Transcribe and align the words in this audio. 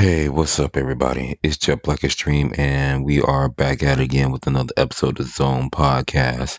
Hey, 0.00 0.30
what's 0.30 0.58
up, 0.58 0.78
everybody? 0.78 1.38
It's 1.42 1.58
Jet 1.58 1.82
Black 1.82 2.04
Extreme, 2.04 2.54
and 2.56 3.04
we 3.04 3.20
are 3.20 3.50
back 3.50 3.82
at 3.82 4.00
it 4.00 4.02
again 4.02 4.32
with 4.32 4.46
another 4.46 4.72
episode 4.78 5.20
of 5.20 5.26
Zone 5.26 5.68
Podcast. 5.68 6.58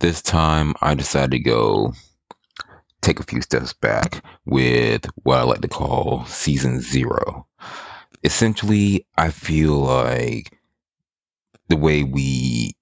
This 0.00 0.20
time, 0.20 0.74
I 0.82 0.94
decided 0.94 1.30
to 1.30 1.38
go 1.38 1.94
take 3.00 3.20
a 3.20 3.22
few 3.22 3.40
steps 3.40 3.72
back 3.72 4.22
with 4.44 5.06
what 5.22 5.38
I 5.38 5.42
like 5.44 5.62
to 5.62 5.68
call 5.68 6.26
Season 6.26 6.82
Zero. 6.82 7.46
Essentially, 8.22 9.06
I 9.16 9.30
feel 9.30 9.78
like 9.78 10.54
the 11.68 11.78
way 11.78 12.02
we 12.04 12.74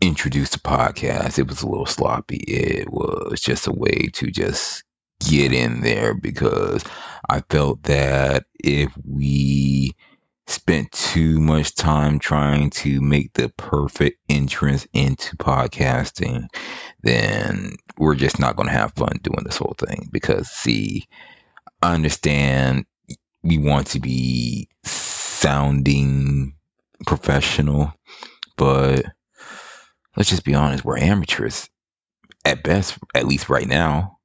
introduced 0.00 0.52
the 0.52 0.60
podcast, 0.60 1.40
it 1.40 1.48
was 1.48 1.62
a 1.62 1.68
little 1.68 1.84
sloppy. 1.84 2.44
It 2.46 2.92
was 2.92 3.40
just 3.40 3.66
a 3.66 3.72
way 3.72 4.08
to 4.12 4.30
just 4.30 4.84
get 5.20 5.52
in 5.52 5.80
there 5.80 6.14
because 6.14 6.84
I 7.28 7.40
felt 7.48 7.82
that 7.84 8.44
if 8.62 8.92
we 9.04 9.92
spent 10.46 10.92
too 10.92 11.40
much 11.40 11.74
time 11.74 12.18
trying 12.18 12.70
to 12.70 13.00
make 13.00 13.32
the 13.32 13.48
perfect 13.56 14.18
entrance 14.28 14.86
into 14.92 15.36
podcasting, 15.36 16.46
then 17.02 17.74
we're 17.98 18.14
just 18.14 18.38
not 18.38 18.56
going 18.56 18.68
to 18.68 18.74
have 18.74 18.92
fun 18.94 19.18
doing 19.22 19.44
this 19.44 19.56
whole 19.56 19.74
thing. 19.78 20.08
Because, 20.12 20.48
see, 20.48 21.08
I 21.82 21.94
understand 21.94 22.86
we 23.42 23.58
want 23.58 23.88
to 23.88 24.00
be 24.00 24.68
sounding 24.84 26.54
professional, 27.06 27.92
but 28.56 29.04
let's 30.16 30.30
just 30.30 30.44
be 30.44 30.54
honest, 30.54 30.84
we're 30.84 30.98
amateurs 30.98 31.68
at 32.44 32.62
best, 32.62 32.98
at 33.14 33.26
least 33.26 33.48
right 33.48 33.66
now. 33.66 34.15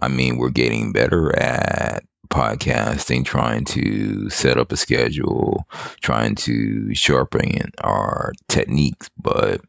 I 0.00 0.08
mean, 0.08 0.38
we're 0.38 0.50
getting 0.50 0.92
better 0.92 1.36
at 1.38 2.04
podcasting, 2.30 3.24
trying 3.24 3.64
to 3.64 4.28
set 4.30 4.58
up 4.58 4.72
a 4.72 4.76
schedule, 4.76 5.66
trying 6.00 6.34
to 6.36 6.94
sharpen 6.94 7.70
our 7.82 8.32
techniques. 8.48 9.10
But 9.20 9.60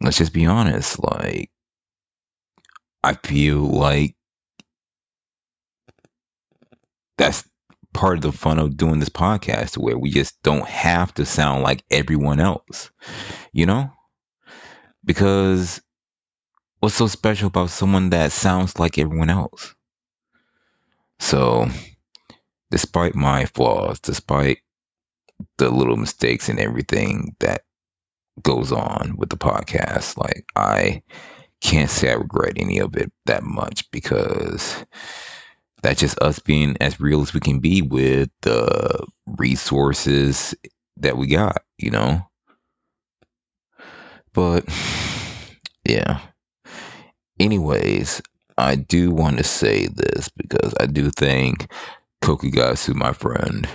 let's 0.00 0.18
just 0.18 0.32
be 0.32 0.46
honest, 0.46 1.02
like, 1.02 1.50
I 3.04 3.14
feel 3.14 3.58
like 3.58 4.16
that's 7.18 7.48
part 7.92 8.16
of 8.18 8.22
the 8.22 8.32
fun 8.32 8.58
of 8.58 8.76
doing 8.76 8.98
this 8.98 9.08
podcast 9.08 9.78
where 9.78 9.96
we 9.96 10.10
just 10.10 10.42
don't 10.42 10.66
have 10.66 11.14
to 11.14 11.24
sound 11.24 11.62
like 11.62 11.82
everyone 11.90 12.40
else, 12.40 12.90
you 13.52 13.64
know? 13.64 13.90
Because 15.04 15.80
what's 16.86 16.94
so 16.94 17.08
special 17.08 17.48
about 17.48 17.68
someone 17.68 18.10
that 18.10 18.30
sounds 18.30 18.78
like 18.78 18.96
everyone 18.96 19.28
else? 19.28 19.74
So, 21.18 21.68
despite 22.70 23.16
my 23.16 23.46
flaws, 23.46 23.98
despite 23.98 24.58
the 25.58 25.68
little 25.68 25.96
mistakes 25.96 26.48
and 26.48 26.60
everything 26.60 27.34
that 27.40 27.62
goes 28.40 28.70
on 28.70 29.16
with 29.18 29.30
the 29.30 29.36
podcast, 29.36 30.16
like 30.16 30.46
I 30.54 31.02
can't 31.60 31.90
say 31.90 32.08
I 32.08 32.14
regret 32.14 32.52
any 32.54 32.78
of 32.78 32.96
it 32.96 33.10
that 33.24 33.42
much 33.42 33.90
because 33.90 34.84
that's 35.82 35.98
just 35.98 36.20
us 36.20 36.38
being 36.38 36.76
as 36.80 37.00
real 37.00 37.20
as 37.20 37.34
we 37.34 37.40
can 37.40 37.58
be 37.58 37.82
with 37.82 38.30
the 38.42 39.04
resources 39.26 40.54
that 40.98 41.16
we 41.16 41.26
got, 41.26 41.64
you 41.78 41.90
know? 41.90 42.24
But 44.32 44.66
yeah. 45.84 46.20
Anyways, 47.38 48.22
I 48.58 48.76
do 48.76 49.10
want 49.10 49.38
to 49.38 49.44
say 49.44 49.88
this 49.88 50.28
because 50.36 50.74
I 50.80 50.86
do 50.86 51.10
think 51.10 51.70
Kokugasu, 52.22 52.94
my 52.94 53.12
friend, 53.12 53.68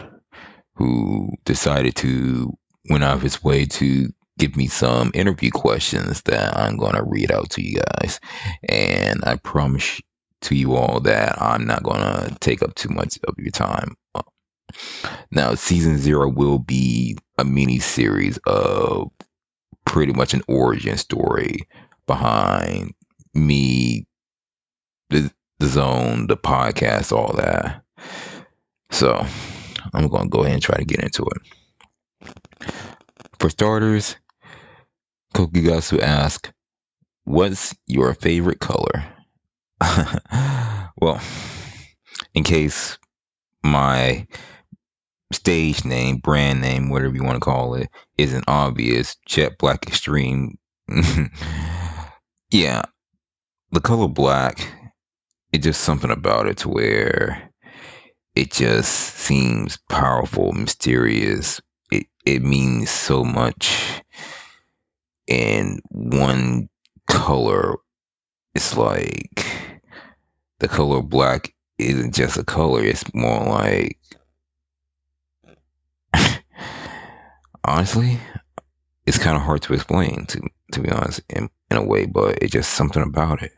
who 0.75 1.29
decided 1.45 1.95
to 1.97 2.51
went 2.89 3.03
out 3.03 3.15
of 3.15 3.21
his 3.21 3.43
way 3.43 3.65
to 3.65 4.09
give 4.39 4.55
me 4.55 4.65
some 4.67 5.11
interview 5.13 5.51
questions 5.51 6.23
that 6.23 6.57
I'm 6.57 6.77
going 6.77 6.95
to 6.95 7.03
read 7.03 7.31
out 7.31 7.51
to 7.51 7.61
you 7.61 7.79
guys. 7.79 8.19
And 8.67 9.23
I 9.23 9.35
promise 9.35 10.01
to 10.41 10.55
you 10.55 10.75
all 10.75 10.99
that 11.01 11.39
I'm 11.39 11.67
not 11.67 11.83
going 11.83 12.01
to 12.01 12.35
take 12.39 12.63
up 12.63 12.73
too 12.73 12.89
much 12.89 13.19
of 13.27 13.35
your 13.37 13.51
time. 13.51 13.95
Now, 15.29 15.53
season 15.53 15.97
zero 15.99 16.27
will 16.29 16.57
be 16.57 17.17
a 17.37 17.43
mini 17.43 17.79
series 17.79 18.37
of 18.47 19.11
pretty 19.85 20.13
much 20.13 20.33
an 20.33 20.41
origin 20.47 20.97
story 20.97 21.59
behind 22.07 22.93
me, 23.33 24.05
the, 25.09 25.31
the 25.59 25.67
zone, 25.67 26.27
the 26.27 26.37
podcast, 26.37 27.11
all 27.11 27.33
that. 27.33 27.83
So 28.91 29.25
I'm 29.93 30.07
going 30.07 30.23
to 30.23 30.29
go 30.29 30.41
ahead 30.41 30.53
and 30.53 30.61
try 30.61 30.77
to 30.77 30.85
get 30.85 31.03
into 31.03 31.25
it. 31.25 32.33
For 33.39 33.49
starters, 33.49 34.15
Kokugasu 35.33 36.01
asks, 36.01 36.51
What's 37.23 37.75
your 37.87 38.13
favorite 38.13 38.59
color? 38.59 39.05
well, 40.97 41.21
in 42.33 42.43
case 42.43 42.97
my 43.63 44.27
stage 45.31 45.85
name, 45.85 46.17
brand 46.17 46.61
name, 46.61 46.89
whatever 46.89 47.15
you 47.15 47.23
want 47.23 47.35
to 47.35 47.39
call 47.39 47.75
it, 47.75 47.89
isn't 48.17 48.45
obvious, 48.47 49.15
Jet 49.25 49.57
Black 49.57 49.87
Extreme. 49.87 50.57
yeah, 52.51 52.81
the 53.71 53.79
color 53.79 54.07
black, 54.07 54.59
it's 55.53 55.63
just 55.63 55.81
something 55.81 56.11
about 56.11 56.47
it 56.47 56.57
to 56.57 56.69
where 56.69 57.49
it 58.35 58.51
just 58.51 59.15
seems 59.15 59.77
powerful, 59.89 60.51
mysterious. 60.51 61.61
It 61.91 62.07
it 62.25 62.41
means 62.41 62.89
so 62.89 63.23
much. 63.23 64.01
And 65.27 65.81
one 65.89 66.69
color, 67.07 67.75
it's 68.55 68.75
like 68.75 69.45
the 70.59 70.67
color 70.67 71.01
black 71.01 71.53
isn't 71.77 72.13
just 72.13 72.37
a 72.37 72.43
color, 72.43 72.83
it's 72.83 73.13
more 73.13 73.45
like 73.45 73.97
honestly, 77.63 78.19
it's 79.05 79.17
kind 79.17 79.37
of 79.37 79.43
hard 79.43 79.61
to 79.63 79.73
explain 79.73 80.25
to 80.27 80.41
to 80.73 80.81
be 80.81 80.89
honest 80.89 81.21
in, 81.29 81.49
in 81.69 81.77
a 81.77 81.83
way, 81.83 82.05
but 82.05 82.39
it's 82.41 82.51
just 82.51 82.73
something 82.73 83.03
about 83.03 83.43
it. 83.43 83.51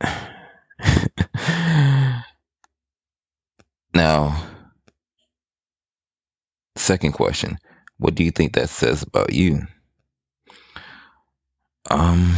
now, 3.94 4.46
second 6.76 7.12
question. 7.12 7.58
What 7.98 8.14
do 8.14 8.24
you 8.24 8.30
think 8.30 8.52
that 8.54 8.68
says 8.68 9.02
about 9.02 9.32
you? 9.32 9.66
Um, 11.90 12.34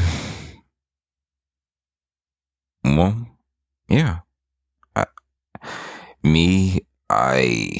well, 2.84 3.26
yeah. 3.88 4.20
I, 4.94 5.06
me, 6.22 6.80
I, 7.10 7.78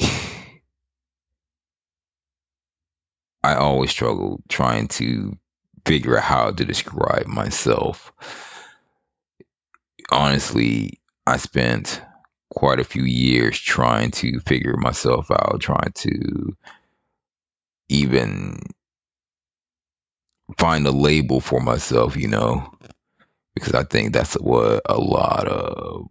I 3.43 3.55
always 3.55 3.91
struggle 3.91 4.41
trying 4.49 4.87
to 4.89 5.37
figure 5.85 6.17
out 6.17 6.23
how 6.23 6.51
to 6.51 6.65
describe 6.65 7.27
myself 7.27 8.11
honestly, 10.11 10.99
I 11.27 11.37
spent 11.37 12.01
quite 12.51 12.79
a 12.79 12.83
few 12.83 13.03
years 13.03 13.59
trying 13.59 14.11
to 14.11 14.39
figure 14.41 14.75
myself 14.77 15.29
out, 15.31 15.59
trying 15.61 15.91
to 15.95 16.55
even 17.89 18.59
find 20.57 20.85
a 20.87 20.91
label 20.91 21.39
for 21.39 21.59
myself, 21.59 22.15
you 22.15 22.27
know, 22.27 22.73
because 23.55 23.73
I 23.73 23.83
think 23.83 24.13
that's 24.13 24.33
what 24.35 24.81
a 24.85 24.97
lot 24.97 25.47
of 25.47 26.07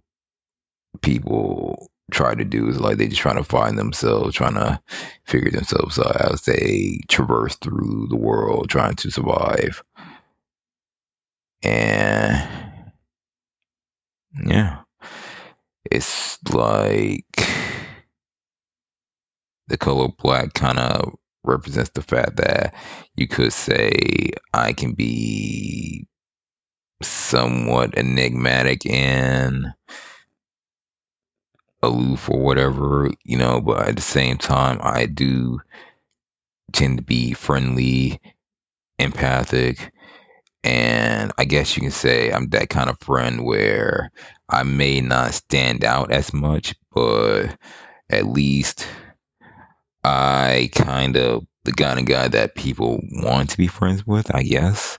people 1.03 1.91
try 2.11 2.35
to 2.35 2.45
do 2.45 2.69
is 2.69 2.81
like 2.81 2.97
they 2.97 3.09
just 3.09 3.21
trying 3.21 3.37
to 3.37 3.45
find 3.45 3.79
themselves, 3.79 4.35
trying 4.35 4.55
to 4.55 4.81
figure 5.27 5.51
themselves 5.51 5.99
out 5.99 6.33
as 6.33 6.43
they 6.43 7.01
traverse 7.09 7.57
through 7.57 8.07
the 8.09 8.17
world, 8.17 8.71
trying 8.71 8.95
to 8.97 9.11
survive. 9.11 9.83
And 11.63 12.58
yeah. 14.45 14.81
It's 15.91 16.39
like 16.53 17.25
the 19.69 19.77
color 19.79 20.09
black 20.19 20.55
kind 20.55 20.79
of 20.79 21.15
represents 21.45 21.91
the 21.91 22.03
fact 22.03 22.37
that 22.37 22.75
you 23.17 23.29
could 23.29 23.53
say 23.53 24.31
I 24.53 24.73
can 24.73 24.93
be 24.93 26.07
somewhat 27.03 27.97
enigmatic 27.97 28.85
and 28.91 29.67
aloof 31.83 32.29
or 32.29 32.41
whatever, 32.41 33.11
you 33.25 33.39
know, 33.39 33.61
but 33.61 33.89
at 33.89 33.97
the 33.97 34.03
same 34.03 34.37
time, 34.37 34.79
I 34.83 35.07
do 35.07 35.61
tend 36.73 36.99
to 36.99 37.05
be 37.05 37.33
friendly, 37.33 38.21
empathic, 38.99 39.93
and 40.65 41.33
I 41.39 41.45
guess 41.45 41.77
you 41.77 41.83
can 41.83 41.91
say 41.91 42.31
I'm 42.31 42.49
that 42.51 42.69
kind 42.71 42.91
of 42.91 42.99
friend 43.01 43.45
where 43.45 44.11
I 44.49 44.63
may 44.63 45.01
not 45.01 45.35
stand 45.35 45.85
out 45.85 46.11
as 46.11 46.33
much, 46.33 46.75
but 46.93 47.57
at 48.11 48.27
least 48.27 48.87
I 50.05 50.71
kind 50.75 51.17
of 51.17 51.47
the 51.65 51.73
kind 51.73 51.99
of 51.99 52.07
guy 52.07 52.29
that 52.29 52.55
people 52.55 53.01
want 53.13 53.51
to 53.51 53.59
be 53.59 53.67
friends 53.67 54.07
with. 54.07 54.35
I 54.35 54.43
guess 54.43 54.99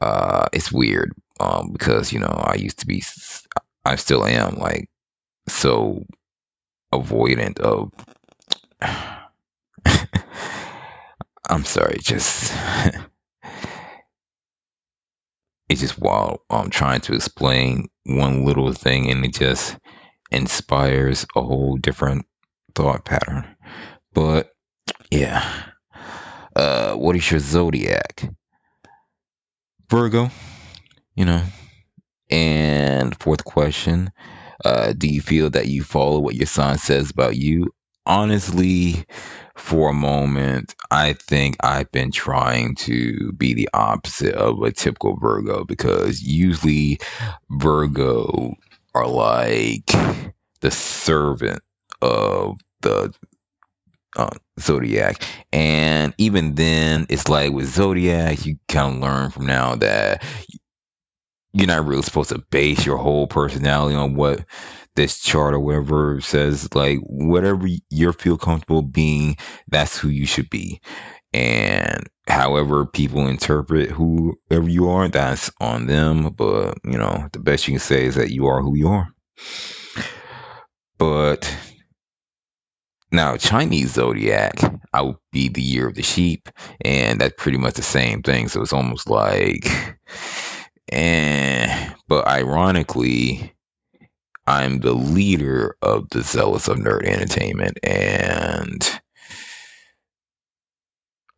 uh, 0.00 0.46
it's 0.52 0.70
weird 0.72 1.12
um, 1.40 1.72
because 1.72 2.12
you 2.12 2.18
know 2.20 2.28
I 2.46 2.54
used 2.54 2.78
to 2.80 2.86
be, 2.86 3.02
I 3.84 3.96
still 3.96 4.24
am 4.24 4.56
like 4.56 4.88
so 5.48 6.04
avoidant 6.92 7.58
of. 7.58 7.92
I'm 11.48 11.64
sorry, 11.64 11.98
just 12.00 12.52
it's 15.70 15.80
just 15.80 15.98
wild. 16.00 16.40
I'm 16.50 16.68
trying 16.68 17.00
to 17.02 17.14
explain 17.14 17.88
one 18.04 18.44
little 18.44 18.72
thing 18.72 19.08
and 19.08 19.24
it 19.24 19.34
just 19.34 19.78
inspires 20.32 21.24
a 21.36 21.42
whole 21.42 21.76
different 21.76 22.26
thought 22.74 23.04
pattern. 23.04 23.46
But 24.12 24.50
yeah. 25.12 25.48
Uh 26.56 26.94
what 26.94 27.14
is 27.14 27.30
your 27.30 27.38
zodiac? 27.40 28.28
Virgo, 29.88 30.30
you 31.14 31.24
know. 31.24 31.42
And 32.30 33.16
fourth 33.20 33.44
question, 33.44 34.10
uh, 34.64 34.92
do 34.92 35.08
you 35.08 35.20
feel 35.20 35.50
that 35.50 35.66
you 35.68 35.82
follow 35.82 36.20
what 36.20 36.36
your 36.36 36.46
sign 36.46 36.78
says 36.78 37.10
about 37.10 37.36
you? 37.36 37.72
Honestly, 38.06 39.04
for 39.56 39.90
a 39.90 39.94
moment, 39.94 40.74
I 40.90 41.12
think 41.12 41.56
I've 41.60 41.90
been 41.92 42.10
trying 42.10 42.74
to 42.76 43.32
be 43.32 43.54
the 43.54 43.68
opposite 43.74 44.34
of 44.34 44.62
a 44.62 44.72
typical 44.72 45.16
Virgo 45.16 45.64
because 45.64 46.22
usually 46.22 46.98
Virgo 47.50 48.54
are 48.94 49.06
like 49.06 49.86
the 50.60 50.70
servant 50.70 51.60
of 52.02 52.56
the 52.80 53.12
uh, 54.16 54.30
zodiac. 54.58 55.22
And 55.52 56.14
even 56.18 56.54
then 56.54 57.06
it's 57.08 57.28
like 57.28 57.52
with 57.52 57.66
zodiac 57.68 58.44
you 58.44 58.56
kind 58.68 58.96
of 58.96 59.00
learn 59.02 59.30
from 59.30 59.46
now 59.46 59.76
that 59.76 60.24
you're 61.52 61.66
not 61.66 61.86
really 61.86 62.02
supposed 62.02 62.30
to 62.30 62.38
base 62.50 62.84
your 62.86 62.96
whole 62.96 63.26
personality 63.26 63.96
on 63.96 64.14
what 64.14 64.44
this 65.00 65.18
chart 65.18 65.54
or 65.54 65.60
whatever 65.60 66.20
says 66.20 66.74
like 66.74 66.98
whatever 67.04 67.66
you 67.88 68.12
feel 68.12 68.36
comfortable 68.36 68.82
being 68.82 69.34
that's 69.68 69.96
who 69.96 70.10
you 70.10 70.26
should 70.26 70.50
be. 70.50 70.78
And 71.32 72.06
however 72.28 72.84
people 72.84 73.26
interpret 73.26 73.90
whoever 73.90 74.68
you 74.68 74.90
are 74.90 75.08
that's 75.08 75.50
on 75.58 75.86
them. 75.86 76.34
But 76.34 76.74
you 76.84 76.98
know 76.98 77.28
the 77.32 77.38
best 77.38 77.66
you 77.66 77.72
can 77.72 77.80
say 77.80 78.04
is 78.04 78.16
that 78.16 78.30
you 78.30 78.46
are 78.46 78.60
who 78.60 78.76
you 78.76 78.88
are. 78.88 79.08
But 80.98 81.50
now 83.12 83.36
chinese 83.36 83.94
zodiac 83.94 84.54
i 84.92 85.02
would 85.02 85.16
be 85.32 85.48
the 85.48 85.60
year 85.60 85.88
of 85.88 85.96
the 85.96 86.02
sheep 86.02 86.48
and 86.82 87.20
that's 87.20 87.34
pretty 87.36 87.58
much 87.58 87.74
the 87.74 87.82
same 87.82 88.22
thing. 88.22 88.48
So 88.48 88.60
it's 88.60 88.72
almost 88.72 89.08
like 89.08 89.66
and 90.90 91.96
but 92.06 92.26
ironically 92.26 93.54
I'm 94.50 94.80
the 94.80 94.94
leader 94.94 95.76
of 95.80 96.10
the 96.10 96.22
Zealots 96.22 96.66
of 96.66 96.78
Nerd 96.78 97.04
Entertainment. 97.04 97.78
And 97.84 99.00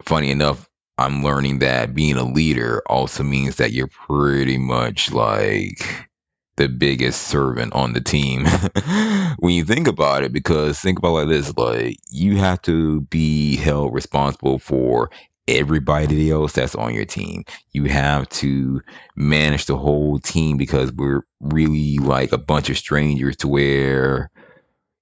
funny 0.03 0.31
enough, 0.31 0.67
I'm 0.97 1.23
learning 1.23 1.59
that 1.59 1.95
being 1.95 2.17
a 2.17 2.25
leader 2.25 2.83
also 2.87 3.23
means 3.23 3.57
that 3.57 3.73
you're 3.73 3.89
pretty 3.89 4.57
much 4.57 5.13
like 5.13 6.09
the 6.57 6.71
biggest 6.71 7.25
servant 7.29 7.75
on 7.75 7.93
the 7.93 8.01
team 8.01 8.47
when 9.41 9.53
you 9.53 9.65
think 9.67 9.89
about 9.89 10.23
it 10.23 10.33
because 10.33 10.81
think 10.81 10.99
about 10.99 11.13
like 11.13 11.29
this 11.29 11.55
like 11.57 11.99
you 12.09 12.39
have 12.39 12.63
to 12.63 13.03
be 13.03 13.57
held 13.57 13.93
responsible 13.93 14.59
for 14.59 15.11
everybody 15.49 16.31
else 16.31 16.53
that's 16.53 16.75
on 16.75 16.95
your 16.95 17.05
team. 17.05 17.45
You 17.73 17.85
have 17.85 18.29
to 18.31 18.81
manage 19.17 19.67
the 19.67 19.77
whole 19.77 20.19
team 20.19 20.57
because 20.57 20.93
we're 20.93 21.23
really 21.41 21.99
like 21.99 22.33
a 22.33 22.39
bunch 22.39 22.71
of 22.71 22.79
strangers 22.79 23.37
to 23.39 23.49
where 23.49 24.31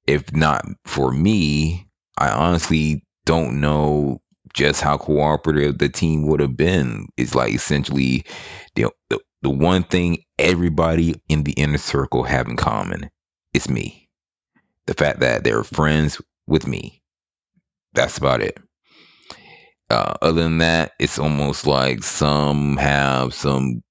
if 0.07 0.35
not 0.35 0.65
for 0.85 1.13
me, 1.13 1.87
I 2.19 2.31
honestly 2.31 3.05
don't 3.27 3.61
know 3.61 4.21
just 4.55 4.81
how 4.81 4.99
cooperative 4.99 5.79
the 5.79 5.89
team 5.89 6.27
would 6.27 6.41
have 6.41 6.57
been. 6.57 7.07
It's 7.17 7.35
like 7.35 7.55
essentially 7.55 8.25
the, 8.75 8.87
the 9.09 9.21
the 9.43 9.51
one 9.51 9.85
thing 9.85 10.19
everybody 10.39 11.15
in 11.29 11.45
the 11.45 11.53
inner 11.53 11.79
circle 11.79 12.25
have 12.25 12.49
in 12.49 12.57
common 12.57 13.11
is 13.55 13.69
me. 13.69 14.09
The 14.87 14.95
fact 14.95 15.21
that 15.21 15.45
they're 15.45 15.65
friends 15.65 16.21
with 16.47 16.67
me. 16.67 17.03
That's 17.95 18.19
about 18.19 18.43
it. 18.43 18.59
Uh, 19.91 20.15
other 20.23 20.43
than 20.43 20.59
that, 20.59 20.93
it's 20.99 21.19
almost 21.19 21.67
like 21.67 22.03
some 22.05 22.77
have 22.77 23.35
some 23.35 23.83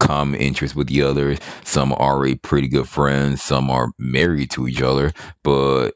common 0.00 0.40
interest 0.40 0.76
with 0.76 0.88
the 0.88 1.02
others. 1.02 1.38
Some 1.64 1.92
are 1.92 2.00
already 2.00 2.36
pretty 2.36 2.68
good 2.68 2.88
friends. 2.88 3.42
Some 3.42 3.70
are 3.70 3.90
married 3.98 4.50
to 4.52 4.68
each 4.68 4.82
other. 4.82 5.12
But 5.42 5.92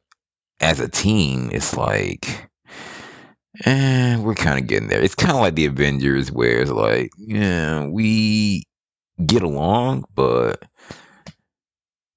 as 0.60 0.80
a 0.80 0.88
team, 0.88 1.50
it's 1.52 1.76
like, 1.76 2.48
eh, 3.64 4.16
we're 4.18 4.34
kind 4.34 4.58
of 4.60 4.66
getting 4.66 4.88
there. 4.88 5.02
It's 5.02 5.14
kind 5.14 5.32
of 5.32 5.40
like 5.40 5.54
the 5.54 5.66
Avengers, 5.66 6.30
where 6.32 6.60
it's 6.60 6.70
like, 6.70 7.10
yeah, 7.18 7.86
we 7.86 8.64
get 9.26 9.42
along, 9.42 10.04
but 10.14 10.62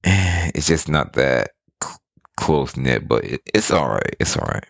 eh, 0.03 0.51
it's 0.55 0.67
just 0.67 0.89
not 0.89 1.13
that 1.13 1.51
cl- 1.83 1.97
close 2.37 2.77
knit. 2.77 3.07
But 3.07 3.25
it, 3.25 3.41
it's 3.53 3.71
all 3.71 3.89
right. 3.89 4.15
It's 4.19 4.37
all 4.37 4.47
right. 4.47 4.65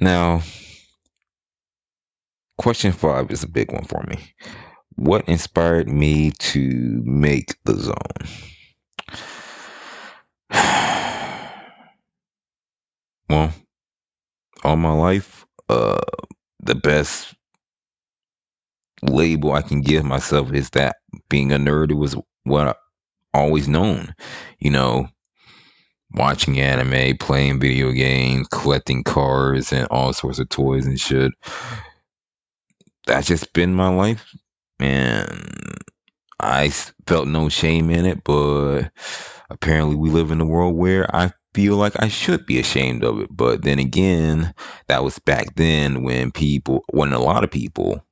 Now, 0.00 0.40
question 2.56 2.92
five 2.92 3.30
is 3.30 3.42
a 3.42 3.48
big 3.48 3.70
one 3.70 3.84
for 3.84 4.02
me. 4.08 4.16
What 4.96 5.28
inspired 5.28 5.90
me 5.90 6.30
to 6.38 7.02
make 7.04 7.54
the 7.64 7.74
zone? 7.74 7.94
well, 13.28 13.52
all 14.64 14.76
my 14.76 14.92
life, 14.92 15.44
uh, 15.68 16.00
the 16.60 16.74
best 16.74 17.34
label 19.02 19.52
I 19.52 19.60
can 19.60 19.82
give 19.82 20.04
myself 20.04 20.50
is 20.54 20.70
that 20.70 20.96
being 21.28 21.52
a 21.52 21.58
nerd 21.58 21.92
was 21.92 22.16
what 22.44 22.68
I 22.68 22.74
always 23.34 23.68
known. 23.68 24.14
You 24.60 24.70
know, 24.70 25.08
watching 26.12 26.60
anime, 26.60 27.16
playing 27.18 27.60
video 27.60 27.92
games, 27.92 28.48
collecting 28.48 29.04
cars, 29.04 29.72
and 29.72 29.86
all 29.90 30.12
sorts 30.12 30.38
of 30.38 30.48
toys 30.48 30.86
and 30.86 30.98
shit. 30.98 31.32
That's 33.06 33.26
just 33.26 33.52
been 33.52 33.74
my 33.74 33.88
life, 33.88 34.24
and 34.78 35.78
I 36.38 36.68
felt 37.06 37.28
no 37.28 37.48
shame 37.48 37.90
in 37.90 38.06
it. 38.06 38.24
But 38.24 38.90
apparently, 39.48 39.96
we 39.96 40.10
live 40.10 40.30
in 40.30 40.40
a 40.40 40.46
world 40.46 40.76
where 40.76 41.14
I 41.14 41.32
feel 41.54 41.76
like 41.76 42.00
I 42.00 42.08
should 42.08 42.46
be 42.46 42.58
ashamed 42.60 43.04
of 43.04 43.20
it. 43.20 43.28
But 43.30 43.62
then 43.62 43.78
again, 43.78 44.54
that 44.88 45.02
was 45.02 45.18
back 45.18 45.54
then 45.56 46.02
when 46.02 46.30
people, 46.30 46.84
when 46.90 47.12
a 47.12 47.18
lot 47.18 47.44
of 47.44 47.50
people 47.50 48.04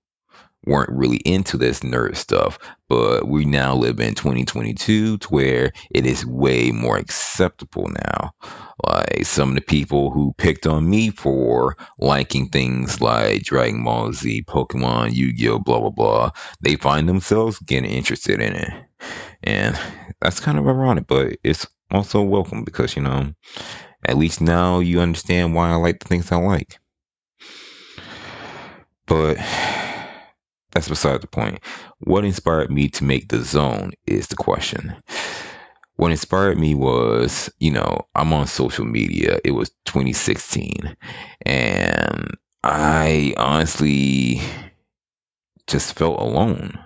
weren't 0.69 0.91
really 0.91 1.19
into 1.19 1.57
this 1.57 1.81
nerd 1.81 2.17
stuff, 2.17 2.59
but 2.89 3.29
we 3.29 3.45
now 3.45 3.75
live 3.75 3.99
in 4.01 4.15
2022 4.15 5.19
to 5.19 5.29
where 5.29 5.73
it 5.91 6.07
is 6.07 6.25
way 6.27 6.71
more 6.71 6.99
acceptable 6.99 7.89
now. 8.07 8.33
Like 8.87 9.25
some 9.25 9.51
of 9.51 9.55
the 9.57 9.61
people 9.61 10.11
who 10.11 10.35
picked 10.39 10.67
on 10.67 10.89
me 10.89 11.11
for 11.11 11.77
liking 11.99 12.49
things 12.49 13.01
like 13.01 13.43
Dragon 13.43 13.83
Ball 13.83 14.13
Z, 14.13 14.45
Pokemon, 14.45 15.15
Yu-Gi-Oh, 15.15 15.59
blah 15.59 15.81
blah 15.81 15.91
blah, 15.91 16.31
they 16.61 16.77
find 16.77 17.09
themselves 17.09 17.59
getting 17.61 17.91
interested 17.91 18.41
in 18.41 18.55
it. 18.55 18.73
And 19.43 19.79
that's 20.21 20.41
kind 20.41 20.59
of 20.59 20.69
ironic, 20.69 21.07
but 21.07 21.39
it's 21.43 21.67
also 21.91 22.23
welcome 22.23 22.65
because, 22.65 22.95
you 22.95 23.03
know, 23.03 23.33
at 24.05 24.19
least 24.19 24.41
now 24.41 24.81
you 24.81 25.01
understand 25.01 25.55
why 25.55 25.71
I 25.71 25.77
like 25.77 26.01
the 26.01 26.09
things 26.09 26.31
I 26.31 26.37
like. 26.37 26.79
But 29.07 29.39
that's 30.73 30.89
beside 30.89 31.21
the 31.21 31.27
point. 31.27 31.61
What 32.01 32.25
inspired 32.25 32.71
me 32.71 32.89
to 32.89 33.05
make 33.05 33.29
the 33.29 33.43
zone 33.43 33.93
is 34.07 34.29
the 34.29 34.37
question. 34.37 34.95
What 35.97 36.11
inspired 36.13 36.59
me 36.59 36.75
was, 36.75 37.51
you 37.59 37.73
know, 37.73 38.07
I'm 38.15 38.33
on 38.33 38.47
social 38.47 38.85
media. 38.85 39.41
It 39.45 39.53
was 39.53 39.71
2016. 39.87 40.97
And 41.43 42.37
I 42.63 43.35
honestly 43.37 44.41
just 45.67 45.95
felt 45.95 46.21
alone 46.21 46.79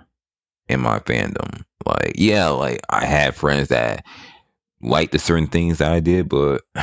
in 0.67 0.79
my 0.79 0.99
fandom. 0.99 1.63
Like, 1.85 2.13
yeah, 2.15 2.49
like 2.49 2.79
I 2.89 3.05
had 3.05 3.35
friends 3.35 3.67
that 3.67 4.05
liked 4.81 5.11
the 5.11 5.19
certain 5.19 5.47
things 5.47 5.77
that 5.77 5.91
I 5.91 5.99
did, 5.99 6.29
but 6.29 6.61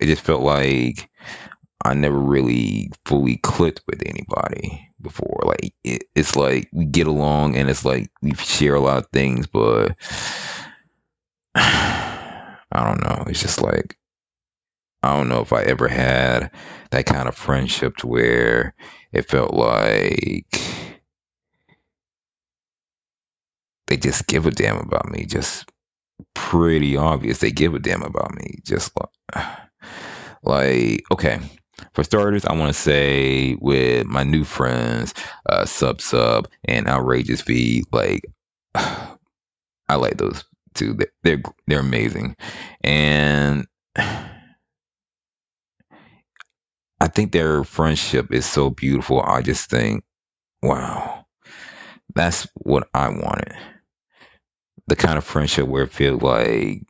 it 0.00 0.06
just 0.06 0.22
felt 0.22 0.42
like 0.42 1.08
I 1.84 1.94
never 1.94 2.18
really 2.18 2.90
fully 3.04 3.38
clicked 3.38 3.82
with 3.86 4.02
anybody 4.06 4.88
before. 5.00 5.42
Like 5.44 5.74
it, 5.84 6.04
it's 6.14 6.36
like 6.36 6.68
we 6.72 6.84
get 6.84 7.06
along 7.06 7.56
and 7.56 7.68
it's 7.68 7.84
like 7.84 8.10
we 8.22 8.34
share 8.34 8.74
a 8.74 8.80
lot 8.80 8.98
of 8.98 9.06
things, 9.12 9.46
but 9.46 9.96
I 11.54 12.56
don't 12.72 13.02
know. 13.02 13.24
It's 13.26 13.42
just 13.42 13.60
like 13.60 13.96
I 15.02 15.16
don't 15.16 15.28
know 15.28 15.40
if 15.40 15.52
I 15.52 15.62
ever 15.62 15.88
had 15.88 16.50
that 16.90 17.06
kind 17.06 17.28
of 17.28 17.34
friendship 17.34 17.96
to 17.98 18.06
where 18.06 18.74
it 19.12 19.28
felt 19.28 19.52
like 19.52 20.60
they 23.88 23.96
just 23.96 24.28
give 24.28 24.46
a 24.46 24.52
damn 24.52 24.78
about 24.78 25.10
me. 25.10 25.24
Just 25.24 25.68
pretty 26.34 26.96
obvious 26.96 27.38
they 27.38 27.50
give 27.50 27.74
a 27.74 27.80
damn 27.80 28.02
about 28.02 28.34
me. 28.36 28.60
Just 28.64 28.92
like, 29.34 29.44
like 30.44 31.04
okay. 31.10 31.40
For 31.94 32.04
starters, 32.04 32.44
I 32.44 32.54
want 32.54 32.74
to 32.74 32.80
say 32.80 33.56
with 33.60 34.06
my 34.06 34.24
new 34.24 34.44
friends, 34.44 35.14
uh, 35.48 35.64
Sub 35.64 36.00
Sub 36.00 36.48
and 36.64 36.86
Outrageous 36.88 37.42
V, 37.42 37.84
like 37.92 38.22
I 38.74 39.16
like 39.96 40.16
those 40.18 40.44
two. 40.74 40.98
They're 41.22 41.42
they're 41.66 41.80
amazing, 41.80 42.36
and 42.82 43.66
I 43.96 44.28
think 47.08 47.32
their 47.32 47.64
friendship 47.64 48.32
is 48.32 48.46
so 48.46 48.70
beautiful. 48.70 49.20
I 49.22 49.42
just 49.42 49.68
think, 49.68 50.04
wow, 50.62 51.26
that's 52.14 52.46
what 52.54 52.88
I 52.94 53.08
wanted. 53.08 53.54
The 54.86 54.96
kind 54.96 55.18
of 55.18 55.24
friendship 55.24 55.66
where 55.66 55.84
it 55.84 55.92
feels 55.92 56.22
like, 56.22 56.82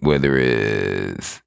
whether 0.00 0.36
it's 0.36 1.40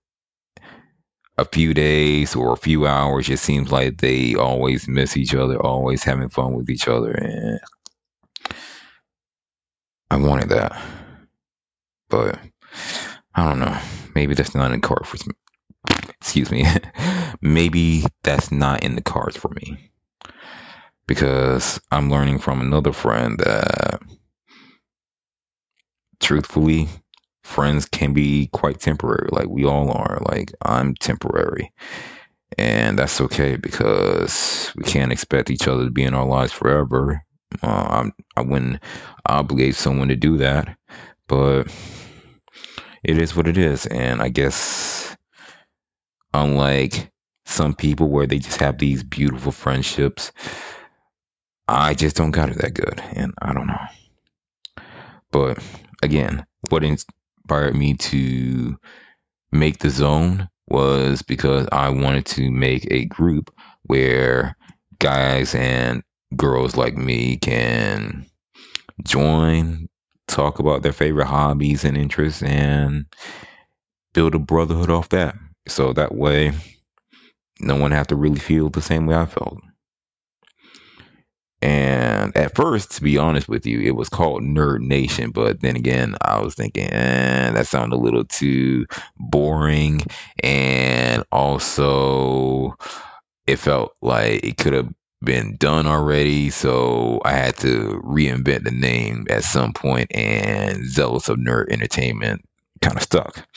a 1.37 1.45
few 1.45 1.73
days 1.73 2.35
or 2.35 2.53
a 2.53 2.57
few 2.57 2.87
hours, 2.87 3.29
it 3.29 3.39
seems 3.39 3.71
like 3.71 3.97
they 3.97 4.35
always 4.35 4.87
miss 4.87 5.17
each 5.17 5.35
other, 5.35 5.61
always 5.61 6.03
having 6.03 6.29
fun 6.29 6.53
with 6.53 6.69
each 6.69 6.87
other. 6.87 7.11
And 7.11 7.59
I 10.09 10.17
wanted 10.17 10.49
that. 10.49 10.81
But 12.09 12.39
I 13.35 13.47
don't 13.47 13.59
know. 13.59 13.77
Maybe 14.15 14.33
that's 14.33 14.55
not 14.55 14.71
in 14.71 14.81
card 14.81 15.05
for 15.05 15.17
me 15.27 15.35
excuse 16.21 16.51
me, 16.51 16.65
maybe 17.41 18.05
that's 18.23 18.51
not 18.51 18.83
in 18.83 18.95
the 18.95 19.01
cards 19.01 19.37
for 19.37 19.49
me. 19.49 19.91
Because 21.07 21.79
I'm 21.91 22.09
learning 22.09 22.39
from 22.39 22.59
another 22.59 22.91
friend 22.91 23.39
that 23.39 24.01
truthfully, 26.19 26.89
friends 27.47 27.85
can 27.85 28.13
be 28.13 28.47
quite 28.47 28.79
temporary. 28.79 29.29
Like 29.31 29.47
we 29.47 29.65
all 29.65 29.91
are. 29.91 30.19
Like 30.27 30.51
I'm 30.61 30.95
temporary. 30.95 31.71
And 32.57 32.97
that's 32.97 33.21
okay 33.21 33.55
because 33.55 34.71
we 34.75 34.83
can't 34.83 35.11
expect 35.11 35.51
each 35.51 35.67
other 35.67 35.85
to 35.85 35.91
be 35.91 36.03
in 36.03 36.13
our 36.13 36.25
lives 36.25 36.51
forever. 36.51 37.21
Uh, 37.61 37.87
I'm, 37.89 38.13
I 38.35 38.41
wouldn't 38.41 38.81
obligate 39.25 39.75
someone 39.75 40.07
to 40.09 40.15
do 40.15 40.37
that, 40.37 40.77
but 41.27 41.63
it 43.03 43.17
is 43.17 43.35
what 43.35 43.47
it 43.47 43.57
is. 43.57 43.85
And 43.85 44.21
I 44.21 44.29
guess 44.29 45.15
unlike 46.33 47.11
some 47.47 47.73
people 47.73 48.09
where 48.09 48.27
they 48.27 48.39
just 48.39 48.59
have 48.59 48.77
these 48.77 49.03
beautiful 49.03 49.51
friendships. 49.51 50.31
I 51.67 51.93
just 51.93 52.15
don't 52.15 52.31
got 52.31 52.49
it 52.49 52.57
that 52.59 52.73
good, 52.73 53.01
and 53.13 53.33
I 53.41 53.53
don't 53.53 53.67
know. 53.67 54.83
But 55.31 55.63
again, 56.03 56.45
what 56.69 56.83
inspired 57.47 57.77
me 57.77 57.93
to 57.93 58.77
make 59.53 59.79
the 59.79 59.89
zone 59.89 60.49
was 60.67 61.21
because 61.21 61.65
I 61.71 61.89
wanted 61.89 62.25
to 62.25 62.51
make 62.51 62.85
a 62.91 63.05
group 63.05 63.53
where 63.83 64.57
guys 64.99 65.55
and 65.55 66.03
girls 66.35 66.75
like 66.75 66.97
me 66.97 67.37
can 67.37 68.25
join, 69.05 69.87
talk 70.27 70.59
about 70.59 70.81
their 70.81 70.91
favorite 70.91 71.27
hobbies 71.27 71.85
and 71.85 71.95
interests, 71.95 72.43
and 72.43 73.05
build 74.13 74.35
a 74.35 74.39
brotherhood 74.39 74.89
off 74.89 75.07
that. 75.09 75.35
So 75.69 75.93
that 75.93 76.13
way, 76.13 76.51
no 77.61 77.77
one 77.77 77.91
have 77.91 78.07
to 78.07 78.17
really 78.17 78.39
feel 78.39 78.69
the 78.69 78.81
same 78.81 79.05
way 79.05 79.15
I 79.15 79.25
felt. 79.25 79.57
And 81.61 82.35
at 82.37 82.55
first, 82.55 82.91
to 82.91 83.01
be 83.01 83.17
honest 83.17 83.49
with 83.49 83.65
you, 83.65 83.81
it 83.81 83.95
was 83.95 84.09
called 84.09 84.43
Nerd 84.43 84.81
Nation. 84.81 85.31
But 85.31 85.61
then 85.61 85.75
again, 85.75 86.15
I 86.21 86.39
was 86.41 86.53
thinking, 86.53 86.87
eh, 86.89 87.51
that 87.51 87.67
sounded 87.67 87.95
a 87.95 87.99
little 87.99 88.25
too 88.25 88.85
boring. 89.17 90.01
And 90.43 91.23
also, 91.31 92.75
it 93.47 93.57
felt 93.57 93.95
like 94.01 94.43
it 94.43 94.57
could 94.57 94.73
have 94.73 94.93
been 95.23 95.55
done 95.57 95.87
already. 95.87 96.49
So 96.49 97.21
I 97.25 97.31
had 97.31 97.57
to 97.57 98.01
reinvent 98.05 98.63
the 98.63 98.71
name 98.71 99.25
at 99.29 99.43
some 99.43 99.73
point, 99.73 100.15
and 100.15 100.85
Zealots 100.85 101.29
of 101.29 101.37
Nerd 101.37 101.71
Entertainment 101.71 102.43
kind 102.81 102.97
of 102.97 103.03
stuck. 103.03 103.47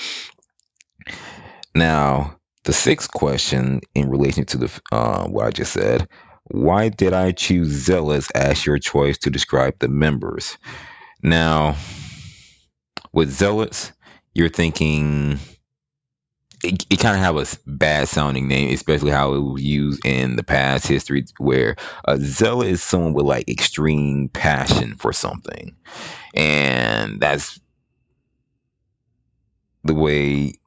Now, 1.74 2.36
the 2.64 2.72
sixth 2.72 3.10
question 3.12 3.80
in 3.94 4.08
relation 4.08 4.44
to 4.46 4.56
the 4.56 4.80
uh, 4.92 5.26
what 5.28 5.46
I 5.46 5.50
just 5.50 5.72
said, 5.72 6.08
why 6.50 6.88
did 6.88 7.12
I 7.12 7.32
choose 7.32 7.68
zealots 7.68 8.30
as 8.32 8.64
your 8.66 8.78
choice 8.78 9.18
to 9.18 9.30
describe 9.30 9.78
the 9.78 9.88
members? 9.88 10.58
Now, 11.22 11.76
with 13.12 13.30
zealots, 13.30 13.92
you're 14.34 14.48
thinking 14.48 15.38
it, 16.62 16.84
it 16.90 17.00
kind 17.00 17.16
of 17.16 17.22
have 17.22 17.36
a 17.36 17.46
bad 17.66 18.08
sounding 18.08 18.48
name, 18.48 18.72
especially 18.74 19.10
how 19.10 19.34
it 19.34 19.38
was 19.38 19.62
used 19.62 20.04
in 20.04 20.36
the 20.36 20.42
past 20.42 20.86
history, 20.86 21.24
where 21.38 21.76
uh, 22.06 22.12
a 22.12 22.18
zealot 22.18 22.68
is 22.68 22.82
someone 22.82 23.14
with 23.14 23.26
like 23.26 23.48
extreme 23.48 24.28
passion 24.28 24.94
for 24.96 25.12
something, 25.12 25.74
and 26.34 27.20
that's 27.20 27.60
the 29.84 29.94
way 29.94 30.59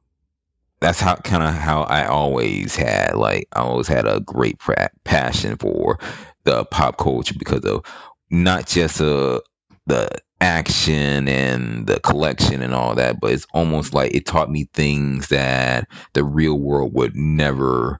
that's 0.80 1.00
how 1.00 1.16
kind 1.16 1.42
of 1.42 1.54
how 1.54 1.82
I 1.82 2.06
always 2.06 2.76
had 2.76 3.14
like 3.14 3.48
I 3.52 3.60
always 3.60 3.88
had 3.88 4.06
a 4.06 4.20
great 4.20 4.58
pra- 4.58 4.90
passion 5.04 5.56
for 5.56 5.98
the 6.44 6.64
pop 6.66 6.98
culture 6.98 7.34
because 7.38 7.64
of 7.64 7.84
not 8.30 8.66
just 8.66 9.00
uh, 9.00 9.40
the 9.86 10.08
action 10.40 11.28
and 11.28 11.86
the 11.86 12.00
collection 12.00 12.62
and 12.62 12.74
all 12.74 12.94
that, 12.94 13.20
but 13.20 13.32
it's 13.32 13.46
almost 13.54 13.94
like 13.94 14.14
it 14.14 14.26
taught 14.26 14.50
me 14.50 14.68
things 14.74 15.28
that 15.28 15.88
the 16.12 16.24
real 16.24 16.58
world 16.58 16.92
would 16.94 17.16
never 17.16 17.98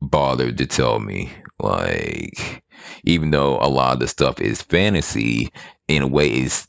bother 0.00 0.52
to 0.52 0.66
tell 0.66 1.00
me. 1.00 1.30
Like 1.58 2.62
even 3.04 3.30
though 3.30 3.58
a 3.58 3.68
lot 3.68 3.94
of 3.94 4.00
the 4.00 4.08
stuff 4.08 4.40
is 4.40 4.62
fantasy, 4.62 5.50
in 5.88 6.02
a 6.02 6.06
way 6.06 6.28
is 6.28 6.68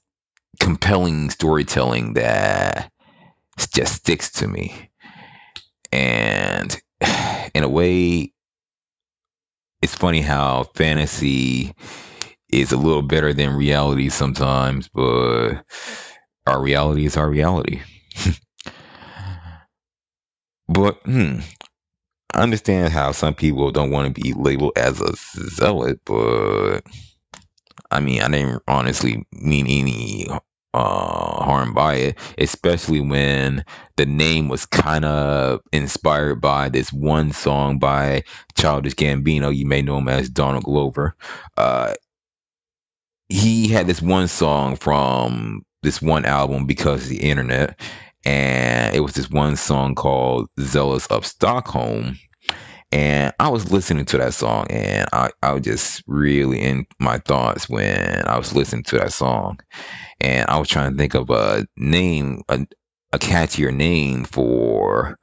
compelling 0.59 1.29
storytelling 1.29 2.13
that 2.13 2.91
just 3.73 3.95
sticks 3.95 4.31
to 4.31 4.47
me 4.47 4.90
and 5.91 6.79
in 7.53 7.63
a 7.63 7.69
way, 7.69 8.33
it's 9.81 9.95
funny 9.95 10.21
how 10.21 10.63
fantasy 10.75 11.73
is 12.49 12.71
a 12.71 12.77
little 12.77 13.01
better 13.01 13.33
than 13.33 13.55
reality 13.55 14.09
sometimes, 14.09 14.89
but 14.89 15.63
our 16.47 16.61
reality 16.61 17.05
is 17.05 17.17
our 17.17 17.29
reality. 17.29 17.81
but 20.67 20.99
hmm, 21.03 21.39
I 22.33 22.41
understand 22.41 22.93
how 22.93 23.11
some 23.11 23.35
people 23.35 23.71
don't 23.71 23.91
want 23.91 24.13
to 24.13 24.21
be 24.21 24.33
labeled 24.33 24.73
as 24.77 25.01
a 25.01 25.13
zealot, 25.15 25.99
but 26.05 26.81
I 27.89 27.99
mean, 27.99 28.21
I 28.21 28.29
didn't 28.29 28.63
honestly 28.67 29.25
mean 29.31 29.67
any 29.67 30.27
uh, 30.73 31.43
harm 31.43 31.73
by 31.73 31.95
it, 31.95 32.17
especially 32.37 33.01
when 33.01 33.63
the 33.97 34.05
name 34.05 34.47
was 34.47 34.65
kind 34.65 35.05
of 35.05 35.59
inspired 35.73 36.41
by 36.41 36.69
this 36.69 36.93
one 36.93 37.31
song 37.31 37.77
by 37.79 38.23
Childish 38.57 38.95
Gambino. 38.95 39.55
You 39.55 39.65
may 39.65 39.81
know 39.81 39.97
him 39.97 40.07
as 40.07 40.29
Donald 40.29 40.63
Glover. 40.63 41.15
Uh, 41.57 41.93
he 43.29 43.67
had 43.67 43.87
this 43.87 44.01
one 44.01 44.27
song 44.27 44.75
from 44.75 45.63
this 45.83 46.01
one 46.01 46.25
album 46.25 46.65
because 46.65 47.03
of 47.03 47.09
the 47.09 47.21
internet, 47.21 47.79
and 48.25 48.95
it 48.95 49.01
was 49.01 49.13
this 49.13 49.29
one 49.29 49.55
song 49.55 49.95
called 49.95 50.47
Zealots 50.59 51.07
of 51.07 51.25
Stockholm. 51.25 52.17
And 52.93 53.33
I 53.39 53.47
was 53.47 53.71
listening 53.71 54.03
to 54.05 54.17
that 54.17 54.33
song, 54.33 54.67
and 54.69 55.07
I, 55.13 55.29
I 55.43 55.53
was 55.53 55.63
just 55.63 56.03
really 56.07 56.59
in 56.59 56.85
my 56.99 57.19
thoughts 57.19 57.69
when 57.69 58.27
I 58.27 58.37
was 58.37 58.53
listening 58.53 58.83
to 58.83 58.97
that 58.97 59.13
song 59.13 59.59
and 60.21 60.49
I 60.49 60.59
was 60.59 60.69
trying 60.69 60.91
to 60.91 60.97
think 60.97 61.13
of 61.15 61.29
a 61.29 61.65
name, 61.77 62.41
a, 62.49 62.65
a 63.13 63.19
catchier 63.19 63.73
name 63.73 64.23
for 64.25 65.17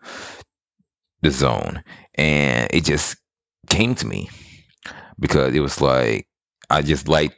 the 1.22 1.30
zone, 1.30 1.82
and 2.14 2.68
it 2.72 2.84
just 2.84 3.16
came 3.68 3.94
to 3.96 4.06
me 4.06 4.28
because 5.18 5.54
it 5.54 5.60
was 5.60 5.80
like 5.80 6.26
I 6.70 6.82
just 6.82 7.08
liked 7.08 7.36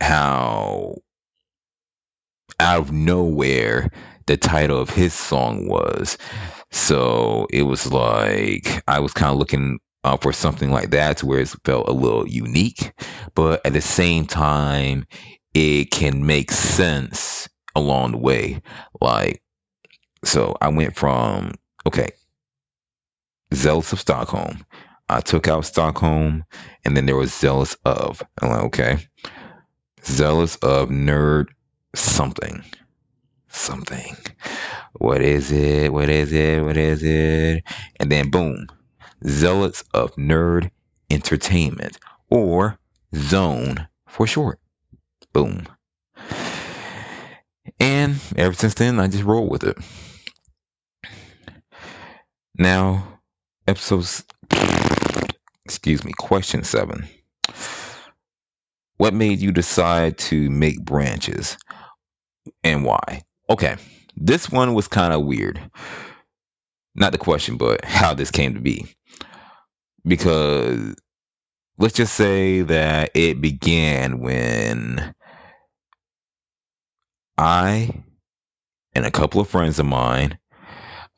how 0.00 0.96
out 2.60 2.80
of 2.80 2.92
nowhere 2.92 3.90
the 4.26 4.36
title 4.36 4.80
of 4.80 4.90
his 4.90 5.14
song 5.14 5.68
was. 5.68 6.18
So 6.70 7.46
it 7.50 7.62
was 7.62 7.90
like 7.92 8.82
I 8.88 9.00
was 9.00 9.12
kind 9.12 9.32
of 9.32 9.38
looking 9.38 9.78
uh, 10.04 10.16
for 10.16 10.32
something 10.32 10.70
like 10.70 10.90
that 10.90 11.18
to 11.18 11.26
where 11.26 11.40
it 11.40 11.52
felt 11.64 11.88
a 11.88 11.92
little 11.92 12.26
unique, 12.28 12.92
but 13.34 13.64
at 13.66 13.72
the 13.72 13.80
same 13.80 14.26
time, 14.26 15.06
it 15.54 15.90
can 15.90 16.26
make 16.26 16.50
sense 16.52 17.48
along 17.74 18.12
the 18.12 18.18
way. 18.18 18.62
Like 19.00 19.42
So 20.24 20.56
I 20.60 20.68
went 20.68 20.96
from 20.96 21.52
okay, 21.86 22.10
Zealots 23.54 23.92
of 23.92 24.00
Stockholm. 24.00 24.64
I 25.08 25.20
took 25.20 25.48
out 25.48 25.64
Stockholm, 25.64 26.44
and 26.84 26.96
then 26.96 27.06
there 27.06 27.16
was 27.16 27.34
Zealots 27.34 27.76
of. 27.84 28.22
I'm 28.42 28.50
like, 28.50 28.62
okay, 28.64 28.98
Zealots 30.04 30.56
of 30.56 30.90
Nerd 30.90 31.48
something, 31.94 32.62
something. 33.48 34.16
What 34.94 35.22
is 35.22 35.52
it? 35.52 35.92
What 35.92 36.10
is 36.10 36.32
it? 36.32 36.64
What 36.64 36.76
is 36.76 37.02
it? 37.02 37.64
And 38.00 38.12
then 38.12 38.30
boom, 38.30 38.66
Zealots 39.26 39.84
of 39.94 40.14
Nerd 40.16 40.70
Entertainment, 41.10 41.98
or 42.30 42.78
Zone 43.14 43.88
for 44.08 44.26
short. 44.26 44.57
Boom. 45.38 45.68
And 47.78 48.16
ever 48.34 48.54
since 48.54 48.74
then, 48.74 48.98
I 48.98 49.06
just 49.06 49.22
roll 49.22 49.48
with 49.48 49.62
it. 49.62 49.78
Now, 52.56 53.20
episodes, 53.68 54.24
excuse 55.64 56.02
me, 56.04 56.10
question 56.18 56.64
seven. 56.64 57.06
What 58.96 59.14
made 59.14 59.38
you 59.38 59.52
decide 59.52 60.18
to 60.18 60.50
make 60.50 60.84
branches 60.84 61.56
and 62.64 62.84
why? 62.84 63.22
Okay, 63.48 63.76
this 64.16 64.50
one 64.50 64.74
was 64.74 64.88
kind 64.88 65.14
of 65.14 65.24
weird. 65.24 65.60
Not 66.96 67.12
the 67.12 67.18
question, 67.18 67.58
but 67.58 67.84
how 67.84 68.12
this 68.12 68.32
came 68.32 68.54
to 68.54 68.60
be. 68.60 68.92
Because 70.04 70.96
let's 71.78 71.94
just 71.94 72.14
say 72.14 72.62
that 72.62 73.12
it 73.14 73.40
began 73.40 74.18
when 74.18 75.14
I 77.38 78.04
and 78.94 79.06
a 79.06 79.10
couple 79.10 79.40
of 79.40 79.48
friends 79.48 79.78
of 79.78 79.86
mine, 79.86 80.38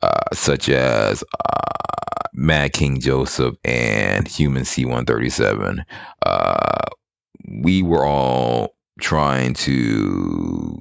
uh, 0.01 0.19
such 0.33 0.69
as 0.69 1.23
uh, 1.23 2.27
Mad 2.33 2.73
King 2.73 2.99
Joseph 2.99 3.55
and 3.65 4.27
Human 4.27 4.63
C137, 4.63 5.83
uh, 6.25 6.77
we 7.63 7.81
were 7.81 8.05
all 8.05 8.75
trying 8.99 9.53
to, 9.55 10.79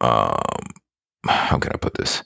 um, 0.00 0.40
how 1.26 1.58
can 1.58 1.72
I 1.72 1.76
put 1.76 1.94
this? 1.94 2.22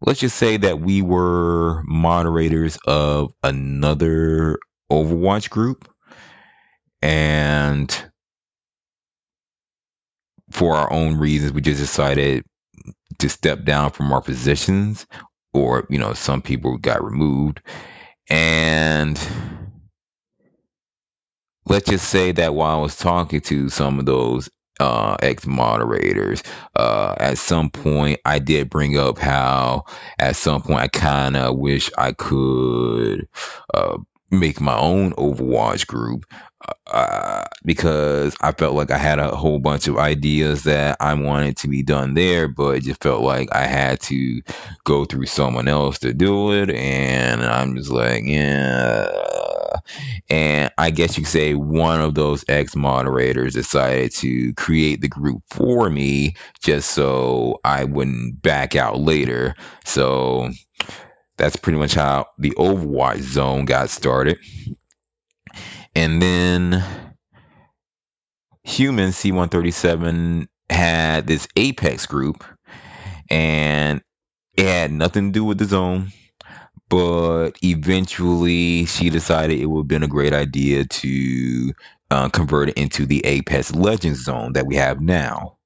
Let's 0.00 0.20
just 0.20 0.36
say 0.36 0.56
that 0.56 0.80
we 0.80 1.02
were 1.02 1.82
moderators 1.84 2.78
of 2.86 3.32
another 3.42 4.58
Overwatch 4.90 5.50
group. 5.50 5.88
And 7.02 8.07
for 10.50 10.76
our 10.76 10.92
own 10.92 11.18
reasons, 11.18 11.52
we 11.52 11.60
just 11.60 11.80
decided 11.80 12.44
to 13.18 13.28
step 13.28 13.64
down 13.64 13.90
from 13.90 14.12
our 14.12 14.20
positions, 14.22 15.06
or, 15.52 15.86
you 15.90 15.98
know, 15.98 16.12
some 16.14 16.42
people 16.42 16.78
got 16.78 17.02
removed. 17.04 17.60
And 18.30 19.18
let's 21.66 21.88
just 21.88 22.08
say 22.08 22.32
that 22.32 22.54
while 22.54 22.78
I 22.78 22.82
was 22.82 22.96
talking 22.96 23.40
to 23.42 23.68
some 23.68 23.98
of 23.98 24.06
those 24.06 24.48
uh, 24.80 25.16
ex 25.22 25.46
moderators, 25.46 26.42
uh, 26.76 27.14
at 27.18 27.38
some 27.38 27.70
point 27.70 28.20
I 28.24 28.38
did 28.38 28.70
bring 28.70 28.98
up 28.98 29.18
how 29.18 29.84
at 30.18 30.36
some 30.36 30.62
point 30.62 30.80
I 30.80 30.88
kind 30.88 31.36
of 31.36 31.58
wish 31.58 31.90
I 31.98 32.12
could 32.12 33.26
uh, 33.74 33.98
make 34.30 34.60
my 34.60 34.78
own 34.78 35.12
Overwatch 35.14 35.86
group 35.86 36.24
uh, 36.88 37.44
because 37.64 38.34
I 38.40 38.52
felt 38.52 38.74
like 38.74 38.90
I 38.90 38.98
had 38.98 39.18
a 39.18 39.34
whole 39.36 39.58
bunch 39.60 39.86
of 39.88 39.98
ideas 39.98 40.64
that 40.64 40.96
I 41.00 41.14
wanted 41.14 41.56
to 41.58 41.68
be 41.68 41.82
done 41.82 42.14
there, 42.14 42.48
but 42.48 42.76
it 42.76 42.82
just 42.84 43.02
felt 43.02 43.22
like 43.22 43.48
I 43.52 43.66
had 43.66 44.00
to 44.02 44.40
go 44.84 45.04
through 45.04 45.26
someone 45.26 45.68
else 45.68 45.98
to 46.00 46.12
do 46.12 46.52
it. 46.52 46.70
And 46.70 47.42
I'm 47.42 47.76
just 47.76 47.90
like, 47.90 48.24
yeah. 48.24 49.10
And 50.30 50.70
I 50.78 50.90
guess 50.90 51.16
you 51.16 51.24
could 51.24 51.30
say 51.30 51.54
one 51.54 52.00
of 52.00 52.14
those 52.14 52.44
ex 52.48 52.74
moderators 52.74 53.54
decided 53.54 54.12
to 54.14 54.52
create 54.54 55.00
the 55.00 55.08
group 55.08 55.42
for 55.50 55.90
me 55.90 56.34
just 56.62 56.90
so 56.90 57.60
I 57.64 57.84
wouldn't 57.84 58.42
back 58.42 58.74
out 58.74 58.98
later. 59.00 59.54
So 59.84 60.50
that's 61.36 61.56
pretty 61.56 61.78
much 61.78 61.94
how 61.94 62.26
the 62.38 62.50
Overwatch 62.52 63.20
zone 63.20 63.64
got 63.64 63.90
started. 63.90 64.38
And 65.94 66.22
then 66.22 66.84
Human 68.64 69.10
C137 69.10 70.46
had 70.70 71.26
this 71.26 71.48
Apex 71.56 72.06
group, 72.06 72.44
and 73.30 74.02
it 74.56 74.66
had 74.66 74.92
nothing 74.92 75.28
to 75.28 75.32
do 75.32 75.44
with 75.44 75.58
the 75.58 75.64
zone. 75.64 76.12
But 76.88 77.52
eventually, 77.62 78.86
she 78.86 79.10
decided 79.10 79.58
it 79.58 79.66
would 79.66 79.80
have 79.80 79.88
been 79.88 80.02
a 80.02 80.08
great 80.08 80.32
idea 80.32 80.84
to 80.86 81.72
uh, 82.10 82.28
convert 82.30 82.70
it 82.70 82.78
into 82.78 83.04
the 83.04 83.24
Apex 83.26 83.74
Legends 83.74 84.24
zone 84.24 84.54
that 84.54 84.66
we 84.66 84.76
have 84.76 85.00
now. 85.00 85.58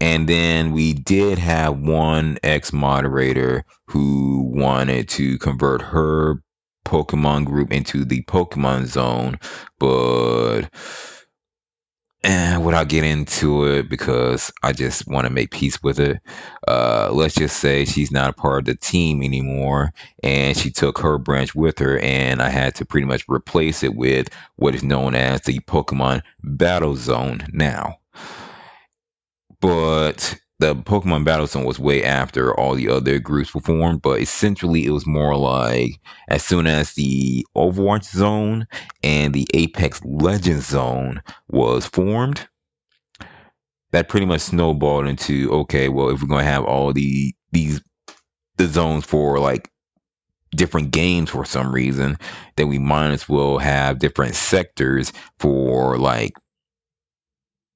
And 0.00 0.28
then 0.28 0.72
we 0.72 0.92
did 0.92 1.38
have 1.38 1.78
one 1.78 2.38
ex 2.42 2.72
moderator 2.72 3.64
who 3.86 4.42
wanted 4.44 5.08
to 5.10 5.38
convert 5.38 5.82
her 5.82 6.42
Pokemon 6.88 7.44
group 7.44 7.70
into 7.70 8.04
the 8.04 8.22
Pokemon 8.22 8.86
zone, 8.86 9.38
but 9.78 10.70
and 12.24 12.64
without 12.64 12.88
getting 12.88 13.10
into 13.10 13.64
it 13.64 13.88
because 13.88 14.50
I 14.62 14.72
just 14.72 15.06
want 15.06 15.26
to 15.26 15.32
make 15.32 15.50
peace 15.50 15.82
with 15.82 16.00
it. 16.00 16.20
Uh, 16.66 17.10
let's 17.12 17.34
just 17.34 17.58
say 17.58 17.84
she's 17.84 18.10
not 18.10 18.30
a 18.30 18.32
part 18.32 18.60
of 18.60 18.64
the 18.64 18.74
team 18.74 19.22
anymore, 19.22 19.92
and 20.22 20.56
she 20.56 20.70
took 20.70 20.98
her 20.98 21.18
branch 21.18 21.54
with 21.54 21.78
her, 21.78 21.98
and 22.00 22.42
I 22.42 22.48
had 22.48 22.74
to 22.76 22.84
pretty 22.86 23.06
much 23.06 23.24
replace 23.28 23.82
it 23.82 23.94
with 23.94 24.28
what 24.56 24.74
is 24.74 24.82
known 24.82 25.14
as 25.14 25.42
the 25.42 25.60
Pokemon 25.60 26.22
Battle 26.42 26.96
Zone 26.96 27.46
now. 27.52 27.98
But 29.60 30.38
the 30.60 30.74
Pokemon 30.74 31.24
Battle 31.24 31.46
Zone 31.46 31.64
was 31.64 31.78
way 31.78 32.02
after 32.02 32.52
all 32.58 32.74
the 32.74 32.88
other 32.88 33.18
groups 33.18 33.54
were 33.54 33.60
formed, 33.60 34.02
but 34.02 34.20
essentially 34.20 34.84
it 34.84 34.90
was 34.90 35.06
more 35.06 35.36
like 35.36 36.00
as 36.28 36.42
soon 36.42 36.66
as 36.66 36.94
the 36.94 37.46
Overwatch 37.56 38.04
Zone 38.04 38.66
and 39.04 39.32
the 39.32 39.46
Apex 39.54 40.00
Legends 40.04 40.66
Zone 40.66 41.22
was 41.48 41.86
formed, 41.86 42.48
that 43.92 44.08
pretty 44.08 44.26
much 44.26 44.40
snowballed 44.40 45.06
into 45.06 45.50
okay, 45.52 45.88
well, 45.88 46.10
if 46.10 46.20
we're 46.20 46.28
gonna 46.28 46.42
have 46.42 46.64
all 46.64 46.92
the 46.92 47.32
these 47.52 47.80
the 48.56 48.66
zones 48.66 49.04
for 49.04 49.38
like 49.38 49.70
different 50.50 50.90
games 50.90 51.30
for 51.30 51.44
some 51.44 51.72
reason, 51.72 52.18
then 52.56 52.68
we 52.68 52.78
might 52.78 53.10
as 53.10 53.28
well 53.28 53.58
have 53.58 54.00
different 54.00 54.34
sectors 54.34 55.12
for 55.38 55.96
like 55.98 56.32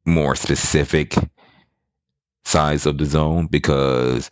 more 0.05 0.35
specific 0.35 1.15
size 2.45 2.87
of 2.87 2.99
the 2.99 3.05
zone 3.05 3.47
because 3.47 4.31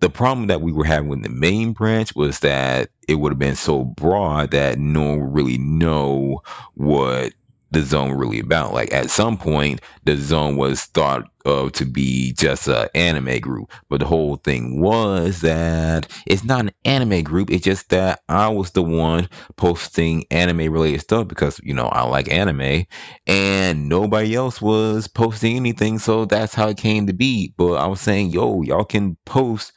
the 0.00 0.10
problem 0.10 0.48
that 0.48 0.60
we 0.60 0.72
were 0.72 0.84
having 0.84 1.08
with 1.08 1.22
the 1.22 1.28
main 1.28 1.72
branch 1.72 2.14
was 2.14 2.40
that 2.40 2.90
it 3.08 3.14
would 3.16 3.32
have 3.32 3.38
been 3.38 3.56
so 3.56 3.84
broad 3.84 4.50
that 4.50 4.78
no 4.78 5.02
one 5.02 5.32
really 5.32 5.58
know 5.58 6.42
what 6.74 7.32
the 7.70 7.82
zone 7.82 8.12
really 8.12 8.40
about. 8.40 8.72
Like 8.72 8.92
at 8.92 9.10
some 9.10 9.36
point, 9.36 9.80
the 10.04 10.16
zone 10.16 10.56
was 10.56 10.82
thought 10.82 11.24
of 11.44 11.72
to 11.72 11.84
be 11.84 12.32
just 12.32 12.68
an 12.68 12.88
anime 12.94 13.40
group, 13.40 13.70
but 13.88 14.00
the 14.00 14.06
whole 14.06 14.36
thing 14.36 14.80
was 14.80 15.40
that 15.42 16.10
it's 16.26 16.44
not 16.44 16.60
an 16.60 16.72
anime 16.84 17.22
group. 17.22 17.50
It's 17.50 17.64
just 17.64 17.90
that 17.90 18.20
I 18.28 18.48
was 18.48 18.70
the 18.70 18.82
one 18.82 19.28
posting 19.56 20.24
anime 20.30 20.72
related 20.72 21.00
stuff 21.02 21.28
because 21.28 21.60
you 21.62 21.74
know 21.74 21.86
I 21.86 22.02
like 22.04 22.30
anime, 22.30 22.86
and 23.26 23.88
nobody 23.88 24.34
else 24.34 24.62
was 24.62 25.08
posting 25.08 25.56
anything. 25.56 25.98
So 25.98 26.24
that's 26.24 26.54
how 26.54 26.68
it 26.68 26.78
came 26.78 27.06
to 27.08 27.12
be. 27.12 27.52
But 27.56 27.74
I 27.74 27.86
was 27.86 28.00
saying, 28.00 28.30
yo, 28.30 28.62
y'all 28.62 28.84
can 28.84 29.16
post 29.26 29.72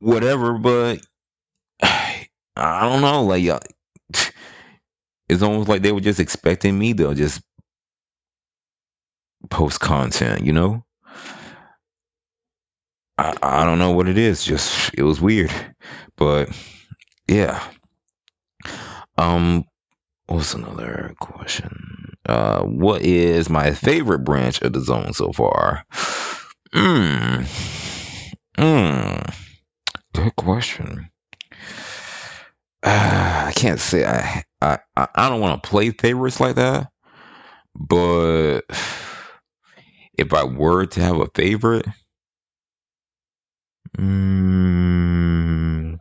whatever, 0.00 0.58
but 0.58 1.00
I 1.82 2.88
don't 2.88 3.02
know, 3.02 3.22
like 3.24 3.42
y'all 3.42 3.60
it's 5.28 5.42
almost 5.42 5.68
like 5.68 5.82
they 5.82 5.92
were 5.92 6.00
just 6.00 6.20
expecting 6.20 6.78
me 6.78 6.94
to 6.94 7.14
just 7.14 7.42
post 9.50 9.80
content, 9.80 10.44
you 10.44 10.52
know? 10.52 10.84
I, 13.18 13.34
I 13.42 13.64
don't 13.64 13.78
know 13.78 13.92
what 13.92 14.08
it 14.08 14.18
is. 14.18 14.44
Just 14.44 14.92
it 14.94 15.02
was 15.02 15.20
weird. 15.20 15.52
But 16.16 16.50
yeah. 17.28 17.62
Um 19.16 19.64
what's 20.26 20.54
another 20.54 21.14
question? 21.20 22.16
Uh 22.28 22.62
what 22.62 23.02
is 23.02 23.48
my 23.48 23.72
favorite 23.72 24.20
branch 24.20 24.60
of 24.62 24.72
the 24.72 24.80
zone 24.80 25.12
so 25.12 25.32
far? 25.32 25.84
Hmm. 26.72 27.44
Hmm. 28.58 29.20
Good 30.14 30.36
question. 30.36 31.10
Uh, 32.82 33.44
I 33.48 33.52
can't 33.54 33.80
say 33.80 34.04
I 34.04 34.42
I 34.62 34.78
I 34.96 35.28
don't 35.28 35.40
want 35.40 35.62
to 35.62 35.68
play 35.68 35.90
favorites 35.90 36.40
like 36.40 36.56
that, 36.56 36.88
but 37.74 38.62
if 40.18 40.32
I 40.34 40.44
were 40.44 40.86
to 40.86 41.00
have 41.00 41.20
a 41.20 41.28
favorite, 41.34 41.86
Mm, 43.98 45.96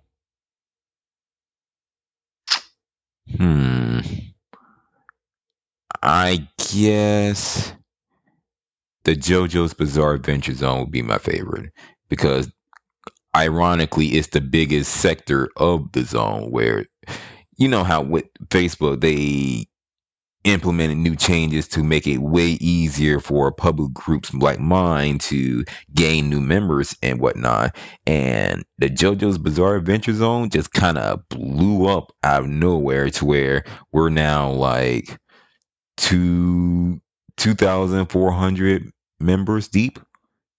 hmm. 3.38 4.00
I 6.04 6.48
guess 6.74 7.74
the 9.06 9.16
JoJo's 9.16 9.74
Bizarre 9.74 10.14
Adventure 10.16 10.54
Zone 10.54 10.82
would 10.82 10.92
be 10.92 11.02
my 11.02 11.18
favorite 11.18 11.72
because 12.10 12.52
ironically 13.36 14.08
it's 14.10 14.30
the 14.30 14.42
biggest 14.42 14.92
sector 14.94 15.50
of 15.58 15.92
the 15.94 16.04
zone 16.04 16.52
where 16.52 16.86
you 17.58 17.68
know 17.68 17.84
how 17.84 18.02
with 18.02 18.26
Facebook 18.50 19.02
they 19.02 19.68
implemented 20.44 20.98
new 20.98 21.16
changes 21.16 21.68
to 21.68 21.84
make 21.84 22.08
it 22.08 22.20
way 22.20 22.50
easier 22.62 23.20
for 23.20 23.52
public 23.52 23.92
groups 23.94 24.34
like 24.34 24.60
mine 24.60 25.18
to 25.18 25.66
gain 25.94 26.30
new 26.30 26.40
members 26.42 26.96
and 27.02 27.20
whatnot. 27.20 27.76
And 28.06 28.64
the 28.78 28.90
JoJo's 28.90 29.38
Bizarre 29.40 29.76
Adventure 29.76 30.14
Zone 30.14 30.50
just 30.50 30.72
kind 30.72 30.98
of 30.98 31.28
blew 31.30 31.88
up 31.88 32.12
out 32.24 32.44
of 32.44 32.50
nowhere 32.50 33.10
to 33.12 33.26
where 33.26 33.64
we're 33.92 34.10
now 34.10 34.52
like 34.52 35.18
two 35.98 37.02
two 37.38 37.54
thousand 37.56 38.08
four 38.08 38.32
hundred 38.32 38.92
members 39.20 39.68
deep. 39.68 40.00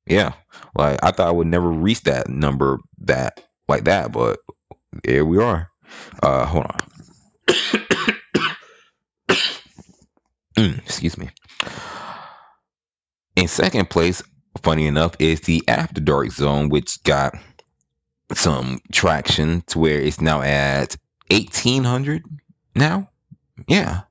Yeah, 0.06 0.34
like 0.76 1.00
I 1.02 1.10
thought 1.12 1.28
I 1.28 1.32
would 1.32 1.48
never 1.48 1.70
reach 1.70 2.02
that 2.02 2.28
number 2.28 2.78
that 3.00 3.42
like 3.68 3.84
that, 3.84 4.12
but 4.12 4.40
here 5.04 5.24
we 5.24 5.38
are. 5.42 5.70
Uh, 6.22 6.44
hold 6.46 6.66
on. 6.66 6.80
Mm, 10.56 10.78
excuse 10.78 11.18
me. 11.18 11.28
In 13.36 13.46
second 13.46 13.90
place, 13.90 14.22
funny 14.62 14.86
enough, 14.86 15.12
is 15.18 15.42
the 15.42 15.62
After 15.68 16.00
Dark 16.00 16.30
Zone, 16.30 16.70
which 16.70 17.02
got 17.02 17.34
some 18.32 18.80
traction 18.90 19.62
to 19.66 19.78
where 19.78 20.00
it's 20.00 20.20
now 20.20 20.40
at 20.40 20.96
1800 21.30 22.22
now. 22.74 23.10
Yeah. 23.68 24.02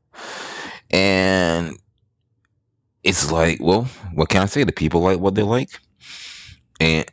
And 0.91 1.77
it's 3.03 3.31
like, 3.31 3.59
well, 3.61 3.83
what 4.13 4.29
can 4.29 4.43
I 4.43 4.45
say? 4.45 4.63
The 4.63 4.71
people 4.71 5.01
like 5.01 5.19
what 5.19 5.35
they 5.35 5.43
like. 5.43 5.69
And 6.79 7.05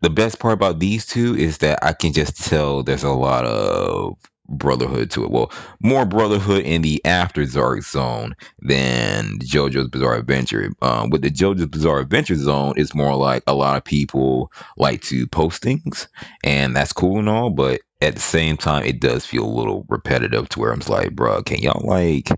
the 0.00 0.10
best 0.10 0.38
part 0.38 0.54
about 0.54 0.78
these 0.78 1.06
two 1.06 1.34
is 1.36 1.58
that 1.58 1.78
I 1.82 1.92
can 1.92 2.12
just 2.12 2.44
tell 2.44 2.82
there's 2.82 3.04
a 3.04 3.10
lot 3.10 3.44
of 3.44 4.16
brotherhood 4.48 5.10
to 5.12 5.24
it. 5.24 5.30
Well, 5.30 5.52
more 5.80 6.04
brotherhood 6.04 6.64
in 6.64 6.82
the 6.82 7.04
After 7.04 7.44
Dark 7.44 7.82
Zone 7.82 8.34
than 8.60 9.38
JoJo's 9.40 9.88
Bizarre 9.88 10.16
Adventure. 10.16 10.72
Um, 10.82 11.10
with 11.10 11.22
the 11.22 11.30
JoJo's 11.30 11.66
Bizarre 11.66 12.00
Adventure 12.00 12.36
Zone, 12.36 12.74
it's 12.76 12.94
more 12.94 13.16
like 13.16 13.42
a 13.46 13.54
lot 13.54 13.76
of 13.76 13.84
people 13.84 14.52
like 14.76 15.02
to 15.02 15.26
post 15.26 15.62
things, 15.62 16.08
and 16.44 16.76
that's 16.76 16.92
cool 16.92 17.18
and 17.18 17.28
all. 17.28 17.50
But 17.50 17.80
at 18.00 18.14
the 18.14 18.20
same 18.20 18.56
time, 18.56 18.84
it 18.84 19.00
does 19.00 19.26
feel 19.26 19.44
a 19.44 19.46
little 19.46 19.84
repetitive 19.88 20.48
to 20.50 20.60
where 20.60 20.72
I'm 20.72 20.80
like, 20.88 21.14
bro, 21.14 21.42
can 21.42 21.58
y'all 21.58 21.86
like 21.86 22.28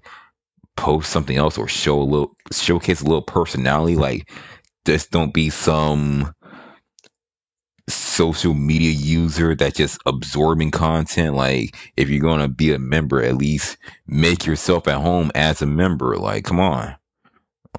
post 0.77 1.11
something 1.11 1.37
else 1.37 1.59
or 1.59 1.68
show 1.68 2.01
a 2.01 2.03
little 2.03 2.37
showcase 2.53 3.01
a 3.03 3.05
little 3.05 3.23
personality? 3.23 3.97
Like, 3.97 4.31
just 4.87 5.11
don't 5.11 5.35
be 5.35 5.51
some 5.51 6.35
social 8.19 8.53
media 8.53 8.91
user 8.91 9.55
that's 9.55 9.77
just 9.77 10.01
absorbing 10.05 10.73
content. 10.73 11.37
Like, 11.37 11.77
if 11.97 12.09
you're 12.11 12.21
gonna 12.21 12.49
be 12.49 12.73
a 12.73 12.79
member, 12.81 13.23
at 13.23 13.37
least 13.37 13.77
make 14.09 14.45
yourself 14.45 14.89
at 14.89 15.01
home 15.01 15.31
as 15.37 15.63
a 15.63 15.67
member. 15.67 16.17
Like, 16.17 16.45
come 16.45 16.59
on. 16.59 16.97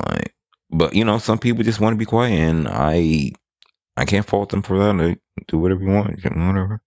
Like, 0.07 0.33
but 0.71 0.95
you 0.95 1.03
know, 1.03 1.17
some 1.17 1.39
people 1.39 1.65
just 1.65 1.81
want 1.81 1.93
to 1.93 1.97
be 1.97 2.05
quiet, 2.05 2.31
and 2.39 2.69
I, 2.69 3.33
I 3.97 4.05
can't 4.05 4.25
fault 4.25 4.49
them 4.49 4.61
for 4.61 4.79
that. 4.79 5.19
Do 5.49 5.57
whatever 5.57 5.83
you 5.83 5.89
want, 5.89 6.23
whatever. 6.23 6.81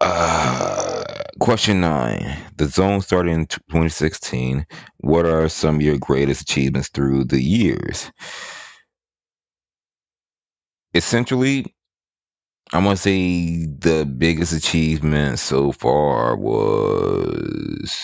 Uh, 0.00 1.04
question 1.40 1.82
nine. 1.82 2.38
The 2.56 2.68
zone 2.68 3.02
started 3.02 3.32
in 3.32 3.46
2016. 3.48 4.66
What 4.98 5.26
are 5.26 5.50
some 5.50 5.76
of 5.76 5.82
your 5.82 5.98
greatest 5.98 6.40
achievements 6.40 6.88
through 6.88 7.24
the 7.24 7.42
years? 7.42 8.10
Essentially, 10.98 11.74
I'm 12.72 12.84
gonna 12.84 12.96
say 12.96 13.64
the 13.66 14.04
biggest 14.04 14.52
achievement 14.52 15.38
so 15.38 15.72
far 15.72 16.36
was 16.36 17.96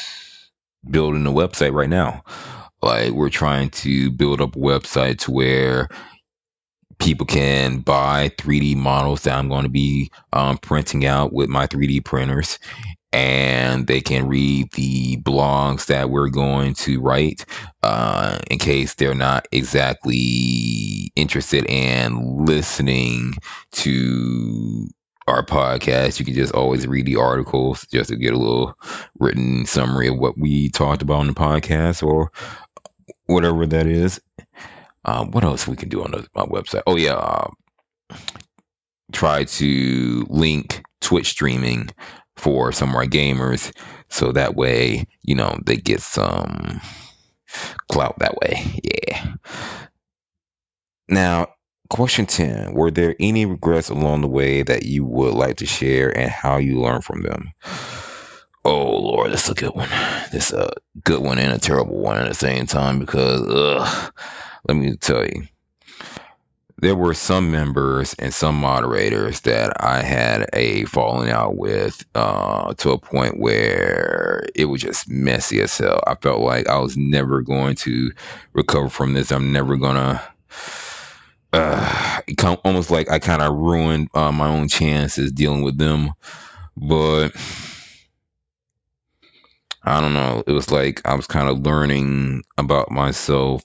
building 0.90 1.26
a 1.26 1.33
website 1.33 1.74
right 1.74 1.90
now. 1.90 2.22
Like 2.83 3.12
we're 3.12 3.30
trying 3.30 3.70
to 3.70 4.11
build 4.11 4.40
up 4.40 4.57
a 4.57 4.59
website 4.59 5.18
to 5.20 5.33
where 5.33 5.88
people 6.98 7.26
can 7.26 7.80
buy 7.80 8.30
3D 8.38 8.76
models 8.76 9.22
that 9.22 9.37
I'm 9.37 9.48
going 9.48 9.64
to 9.64 9.70
be 9.70 10.11
um, 10.33 10.59
printing 10.59 11.04
out 11.07 11.33
with 11.33 11.48
my 11.48 11.66
3D 11.66 12.04
printers 12.04 12.59
and 13.12 13.87
they 13.87 14.00
can 14.00 14.26
read 14.26 14.72
the 14.72 15.18
blogs 15.18 15.87
that 15.87 16.11
we're 16.11 16.28
going 16.30 16.74
to 16.74 17.00
write 17.00 17.46
uh, 17.83 18.38
in 18.50 18.59
case 18.59 18.94
they're 18.94 19.14
not 19.14 19.46
exactly 19.52 20.16
interested 21.16 21.64
in 21.66 22.44
listening 22.44 23.35
to 23.72 24.88
our 25.27 25.44
podcast. 25.44 26.18
You 26.18 26.24
can 26.24 26.35
just 26.35 26.55
always 26.55 26.87
read 26.87 27.07
the 27.07 27.16
articles 27.16 27.87
just 27.90 28.11
to 28.11 28.16
get 28.16 28.35
a 28.35 28.38
little 28.38 28.74
written 29.18 29.66
summary 29.66 30.09
of 30.09 30.18
what 30.18 30.38
we 30.38 30.68
talked 30.70 31.03
about 31.03 31.20
on 31.20 31.27
the 31.27 31.35
podcast 31.35 32.03
or 32.03 32.31
whatever 33.27 33.66
that 33.66 33.87
is. 33.87 34.20
Um, 35.05 35.31
what 35.31 35.44
else 35.44 35.66
we 35.66 35.77
can 35.77 35.88
do 35.88 36.03
on 36.03 36.12
the, 36.12 36.27
my 36.35 36.44
website? 36.44 36.83
Oh 36.87 36.96
yeah, 36.96 37.14
uh, 37.14 37.50
try 39.12 39.44
to 39.44 40.27
link 40.29 40.83
Twitch 41.00 41.29
streaming 41.29 41.90
for 42.37 42.72
some 42.72 42.90
of 42.90 42.96
our 42.96 43.07
gamers 43.07 43.72
so 44.09 44.33
that 44.33 44.55
way 44.55 45.07
you 45.22 45.35
know 45.35 45.59
they 45.64 45.77
get 45.77 46.00
some 46.00 46.81
clout 47.88 48.18
that 48.18 48.37
way 48.37 48.81
yeah 48.83 49.35
now 51.09 51.49
question 51.90 52.27
10 52.27 52.75
were 52.75 52.90
there 52.90 53.17
any 53.21 53.47
regrets 53.47 53.90
along 53.90 54.23
the 54.23 54.29
way 54.29 54.62
that 54.62 54.85
you 54.85 55.05
would 55.05 55.35
like 55.35 55.57
to 55.59 55.67
share 55.67 56.17
and 56.17 56.31
how 56.31 56.59
you 56.59 56.81
learned 56.81 57.05
from 57.05 57.23
them 57.23 57.53
oh 58.64 58.99
lord 58.99 59.33
that's 59.33 59.49
a 59.51 59.55
good 59.55 59.75
one 59.75 59.88
this 60.33 60.53
a 60.53 60.71
good 61.05 61.23
one 61.23 61.38
and 61.38 61.53
a 61.53 61.59
terrible 61.59 61.99
one 61.99 62.19
at 62.19 62.29
the 62.29 62.35
same 62.35 62.67
time 62.67 62.99
because 62.99 63.43
ugh, 63.49 64.14
let 64.69 64.77
me 64.77 64.97
tell 64.97 65.25
you 65.25 65.45
there 66.79 66.97
were 66.97 67.14
some 67.14 67.51
members 67.51 68.14
and 68.19 68.35
some 68.35 68.57
moderators 68.57 69.40
that 69.43 69.73
I 69.83 70.03
had 70.03 70.49
a 70.53 70.85
falling 70.87 71.31
out 71.31 71.57
with 71.57 72.05
uh, 72.14 72.75
to 72.75 72.90
a 72.93 72.99
point 72.99 73.40
where 73.40 74.45
it 74.55 74.67
was 74.67 74.83
just 74.83 75.09
messy 75.09 75.62
as 75.62 75.79
hell. 75.79 76.03
I 76.07 76.17
felt 76.17 76.43
like 76.43 76.69
I 76.69 76.79
was 76.79 76.97
never 76.99 77.43
going 77.43 77.77
to 77.77 78.12
recover 78.53 78.90
from 78.90 79.14
this. 79.14 79.33
I'm 79.33 79.53
never 79.53 79.79
gonna. 79.79 80.23
Uh, 81.55 82.21
almost 82.64 82.90
like 82.90 83.09
I 83.11 83.19
kind 83.21 83.40
of 83.40 83.55
ruined 83.55 84.09
uh, 84.14 84.33
my 84.33 84.49
own 84.49 84.69
chances 84.69 85.31
dealing 85.31 85.62
with 85.62 85.79
them, 85.79 86.11
but 86.77 87.33
I 89.83 90.01
don't 90.01 90.14
know. 90.14 90.43
It 90.47 90.53
was 90.53 90.71
like 90.71 91.01
I 91.05 91.14
was 91.14 91.27
kind 91.27 91.49
of 91.49 91.61
learning 91.61 92.43
about 92.59 92.90
myself 92.90 93.62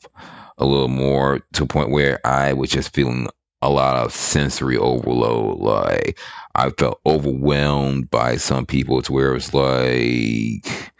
a 0.57 0.65
little 0.65 0.89
more 0.89 1.39
to 1.53 1.63
a 1.63 1.67
point 1.67 1.91
where 1.91 2.19
I 2.25 2.53
was 2.53 2.69
just 2.69 2.93
feeling 2.93 3.27
a 3.61 3.69
lot 3.69 3.97
of 3.97 4.13
sensory 4.13 4.77
overload. 4.77 5.59
Like 5.59 6.19
I 6.55 6.69
felt 6.71 6.99
overwhelmed 7.05 8.09
by 8.09 8.35
some 8.37 8.65
people 8.65 9.01
to 9.03 9.11
where 9.13 9.31
it 9.31 9.33
was 9.33 9.53
like 9.53 10.91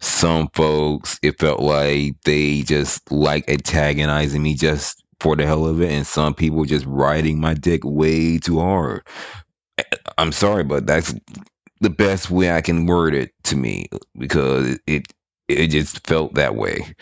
some 0.00 0.48
folks, 0.54 1.18
it 1.22 1.38
felt 1.38 1.60
like 1.60 2.14
they 2.24 2.62
just 2.62 3.10
like 3.10 3.48
antagonizing 3.48 4.42
me 4.42 4.54
just 4.54 4.99
for 5.20 5.36
the 5.36 5.46
hell 5.46 5.66
of 5.66 5.80
it, 5.80 5.90
and 5.90 6.06
some 6.06 6.34
people 6.34 6.64
just 6.64 6.86
riding 6.86 7.40
my 7.40 7.54
dick 7.54 7.82
way 7.84 8.38
too 8.38 8.58
hard. 8.58 9.02
I'm 10.18 10.32
sorry, 10.32 10.64
but 10.64 10.86
that's 10.86 11.14
the 11.80 11.90
best 11.90 12.30
way 12.30 12.52
I 12.52 12.60
can 12.60 12.86
word 12.86 13.14
it 13.14 13.32
to 13.44 13.56
me 13.56 13.86
because 14.18 14.78
it 14.86 15.06
it 15.48 15.68
just 15.68 16.06
felt 16.06 16.34
that 16.34 16.54
way 16.54 16.94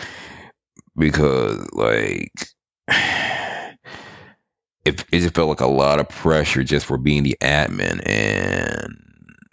because 0.97 1.69
like 1.73 2.33
it, 4.85 5.05
it 5.13 5.21
just 5.21 5.35
felt 5.35 5.49
like 5.49 5.61
a 5.61 5.67
lot 5.67 6.01
of 6.01 6.09
pressure 6.09 6.63
just 6.65 6.87
for 6.87 6.97
being 6.97 7.23
the 7.23 7.37
admin 7.41 8.01
and 8.07 8.95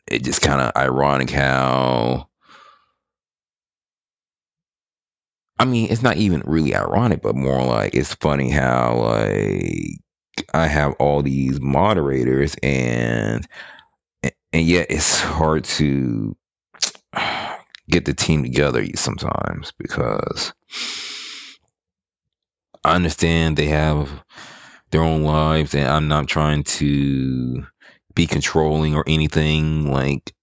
it 0.08 0.23
just 0.23 0.41
kind 0.41 0.62
of 0.62 0.71
ironic 0.78 1.30
how 1.30 2.28
I 5.58 5.65
mean, 5.65 5.89
it's 5.91 6.04
not 6.04 6.18
even 6.18 6.41
really 6.46 6.76
ironic, 6.76 7.22
but 7.22 7.36
more 7.36 7.63
like 7.63 7.96
it's 7.96 8.13
funny 8.15 8.50
how 8.50 8.98
like 8.98 10.00
I 10.54 10.68
have 10.68 10.94
all 11.00 11.22
these 11.22 11.62
moderators 11.62 12.56
and 12.62 13.48
and 14.54 14.65
yet 14.65 14.88
it's 14.89 15.22
hard 15.22 15.63
to 15.65 16.36
get 17.89 18.06
the 18.06 18.13
team 18.13 18.44
together 18.44 18.86
sometimes 18.96 19.72
because 19.78 20.54
I 22.84 22.96
understand 22.96 23.58
they 23.58 23.68
have 23.68 24.24
their 24.91 25.02
own 25.04 25.24
lives, 25.24 25.76
and 25.76 25.88
I'm 25.88 26.08
not 26.08 26.28
trying 26.28 26.63
to 26.65 27.65
be 28.15 28.28
controlling 28.28 28.96
or 28.96 29.04
anything. 29.08 29.91
Like 29.91 30.35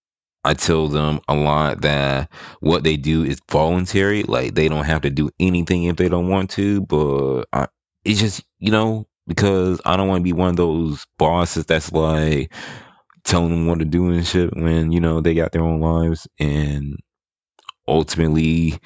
I 0.45 0.55
tell 0.55 0.89
them 0.89 1.21
a 1.29 1.35
lot 1.35 1.83
that 1.83 2.31
what 2.61 2.85
they 2.85 2.97
do 2.97 3.25
is 3.25 3.41
voluntary. 3.51 4.25
Like 4.25 4.55
they 4.55 4.69
don't 4.69 4.85
have 4.87 5.03
to 5.03 5.11
do 5.11 5.31
anything 5.41 5.85
if 5.85 5.97
they 5.97 6.09
don't 6.09 6.29
want 6.29 6.51
to. 6.53 6.83
But 6.83 7.45
I, 7.53 7.69
it's 8.05 8.21
just 8.21 8.45
you 8.59 8.73
know 8.73 9.07
because 9.27 9.81
I 9.85 9.97
don't 9.97 10.09
want 10.09 10.21
to 10.21 10.25
be 10.25 10.33
one 10.35 10.51
of 10.51 10.57
those 10.57 11.07
bosses 11.19 11.67
that's 11.67 11.93
like 11.93 12.53
telling 13.25 13.51
them 13.51 13.67
what 13.67 13.79
to 13.81 13.85
do 13.85 14.11
and 14.11 14.27
shit 14.27 14.57
when 14.57 14.93
you 14.93 15.01
know 15.01 15.21
they 15.21 15.35
got 15.35 15.53
their 15.53 15.63
own 15.63 15.81
lives 15.81 16.29
and 16.41 16.97
ultimately 17.89 18.79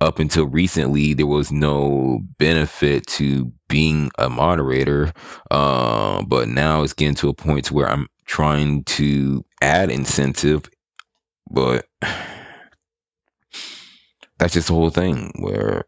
up 0.00 0.18
until 0.18 0.46
recently 0.46 1.14
there 1.14 1.26
was 1.26 1.52
no 1.52 2.20
benefit 2.38 3.06
to 3.06 3.52
being 3.68 4.10
a 4.18 4.30
moderator 4.30 5.12
uh, 5.50 6.22
but 6.24 6.48
now 6.48 6.82
it's 6.82 6.94
getting 6.94 7.14
to 7.14 7.28
a 7.28 7.34
point 7.34 7.66
to 7.66 7.74
where 7.74 7.90
i'm 7.90 8.08
trying 8.26 8.84
to 8.84 9.44
add 9.62 9.90
incentive 9.90 10.64
but 11.50 11.86
that's 14.38 14.54
just 14.54 14.68
the 14.68 14.74
whole 14.74 14.90
thing 14.90 15.32
where 15.40 15.84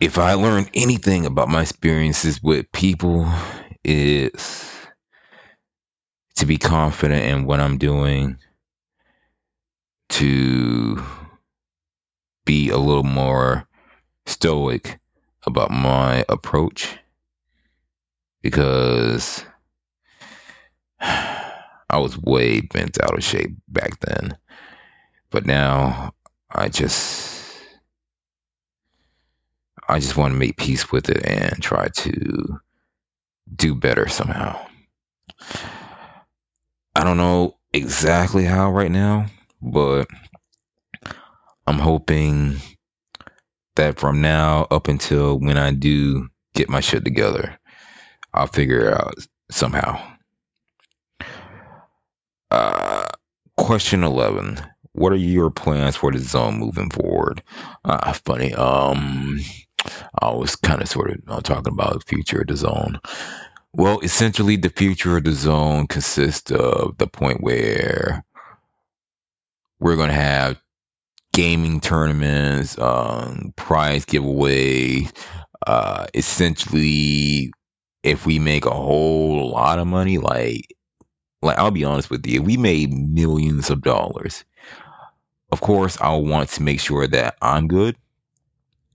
if 0.00 0.18
I 0.18 0.34
learned 0.34 0.70
anything 0.74 1.26
about 1.26 1.48
my 1.48 1.62
experiences 1.62 2.42
with 2.42 2.70
people, 2.72 3.26
is 3.82 4.86
to 6.34 6.44
be 6.44 6.58
confident 6.58 7.24
in 7.24 7.46
what 7.46 7.60
I'm 7.60 7.78
doing, 7.78 8.36
to 10.10 11.02
be 12.44 12.70
a 12.70 12.76
little 12.76 13.04
more 13.04 13.66
stoic 14.26 14.98
about 15.46 15.70
my 15.70 16.24
approach 16.28 16.98
because 18.42 19.44
I 21.96 21.98
was 21.98 22.18
way 22.18 22.60
bent 22.60 23.02
out 23.02 23.16
of 23.16 23.24
shape 23.24 23.52
back 23.68 24.00
then. 24.00 24.36
But 25.30 25.46
now 25.46 26.12
I 26.50 26.68
just 26.68 27.42
I 29.88 29.98
just 29.98 30.14
want 30.14 30.34
to 30.34 30.38
make 30.38 30.58
peace 30.58 30.92
with 30.92 31.08
it 31.08 31.24
and 31.26 31.62
try 31.62 31.88
to 31.88 32.60
do 33.54 33.74
better 33.74 34.08
somehow. 34.08 34.60
I 36.94 37.02
don't 37.02 37.16
know 37.16 37.56
exactly 37.72 38.44
how 38.44 38.72
right 38.72 38.90
now, 38.90 39.26
but 39.62 40.06
I'm 41.66 41.78
hoping 41.78 42.56
that 43.76 43.98
from 43.98 44.20
now 44.20 44.66
up 44.70 44.88
until 44.88 45.40
when 45.40 45.56
I 45.56 45.72
do 45.72 46.28
get 46.54 46.68
my 46.68 46.80
shit 46.80 47.04
together, 47.04 47.58
I'll 48.34 48.48
figure 48.48 48.88
it 48.88 48.92
out 48.92 49.14
somehow. 49.50 50.15
Uh, 52.50 53.06
question 53.56 54.04
11. 54.04 54.58
What 54.92 55.12
are 55.12 55.16
your 55.16 55.50
plans 55.50 55.96
for 55.96 56.10
the 56.10 56.18
zone 56.18 56.58
moving 56.58 56.90
forward? 56.90 57.42
Uh, 57.84 58.12
funny. 58.12 58.54
Um, 58.54 59.40
I 60.22 60.30
was 60.30 60.56
kind 60.56 60.80
of 60.80 60.88
sort 60.88 61.10
of 61.10 61.42
talking 61.42 61.72
about 61.72 61.94
the 61.94 62.00
future 62.00 62.40
of 62.40 62.46
the 62.46 62.56
zone. 62.56 62.98
Well, 63.72 64.00
essentially, 64.00 64.56
the 64.56 64.70
future 64.70 65.18
of 65.18 65.24
the 65.24 65.32
zone 65.32 65.86
consists 65.86 66.50
of 66.50 66.96
the 66.96 67.06
point 67.06 67.42
where 67.42 68.24
we're 69.78 69.96
going 69.96 70.08
to 70.08 70.14
have 70.14 70.58
gaming 71.34 71.80
tournaments, 71.80 72.78
um, 72.78 73.52
prize 73.56 74.06
giveaway. 74.06 75.06
Uh, 75.66 76.06
essentially, 76.14 77.52
if 78.02 78.24
we 78.24 78.38
make 78.38 78.64
a 78.64 78.70
whole 78.70 79.50
lot 79.50 79.78
of 79.78 79.86
money, 79.86 80.16
like, 80.16 80.74
like 81.46 81.58
I'll 81.58 81.70
be 81.70 81.84
honest 81.84 82.10
with 82.10 82.26
you, 82.26 82.42
we 82.42 82.56
made 82.56 82.92
millions 82.92 83.70
of 83.70 83.82
dollars, 83.82 84.44
of 85.52 85.60
course, 85.60 85.96
I 86.00 86.14
want 86.14 86.50
to 86.50 86.62
make 86.62 86.80
sure 86.80 87.06
that 87.06 87.36
I'm 87.40 87.68
good 87.68 87.96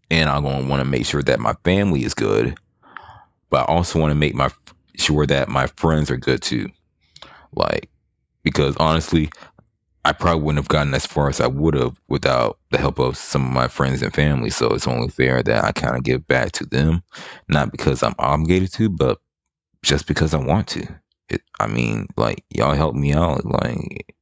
and 0.09 0.29
I'm 0.29 0.43
going 0.43 0.63
to 0.63 0.69
want 0.69 0.81
to 0.81 0.89
make 0.89 1.05
sure 1.05 1.23
that 1.23 1.39
my 1.39 1.53
family 1.63 2.03
is 2.03 2.13
good, 2.13 2.57
but 3.49 3.61
I 3.61 3.73
also 3.73 3.99
want 3.99 4.11
to 4.11 4.15
make 4.15 4.35
my 4.35 4.49
sure 4.97 5.25
that 5.25 5.47
my 5.49 5.67
friends 5.67 6.11
are 6.11 6.17
good 6.17 6.41
too. 6.41 6.69
Like, 7.53 7.89
because 8.43 8.75
honestly, 8.77 9.29
I 10.03 10.11
probably 10.13 10.41
wouldn't 10.41 10.63
have 10.63 10.67
gotten 10.67 10.93
as 10.93 11.05
far 11.05 11.29
as 11.29 11.39
I 11.39 11.47
would 11.47 11.75
have 11.75 11.99
without 12.07 12.57
the 12.71 12.77
help 12.77 12.99
of 12.99 13.15
some 13.15 13.45
of 13.45 13.53
my 13.53 13.67
friends 13.67 14.01
and 14.01 14.13
family. 14.13 14.49
So 14.49 14.67
it's 14.67 14.87
only 14.87 15.09
fair 15.09 15.43
that 15.43 15.63
I 15.63 15.71
kind 15.71 15.95
of 15.95 16.03
give 16.03 16.27
back 16.27 16.51
to 16.53 16.65
them, 16.65 17.03
not 17.47 17.71
because 17.71 18.03
I'm 18.03 18.15
obligated 18.19 18.73
to, 18.73 18.89
but 18.89 19.19
just 19.83 20.07
because 20.07 20.33
I 20.33 20.37
want 20.37 20.67
to. 20.69 20.87
It, 21.31 21.41
I 21.61 21.67
mean, 21.67 22.07
like 22.17 22.43
y'all 22.49 22.75
help 22.75 22.93
me 22.93 23.13
out. 23.13 23.45
Like 23.45 24.13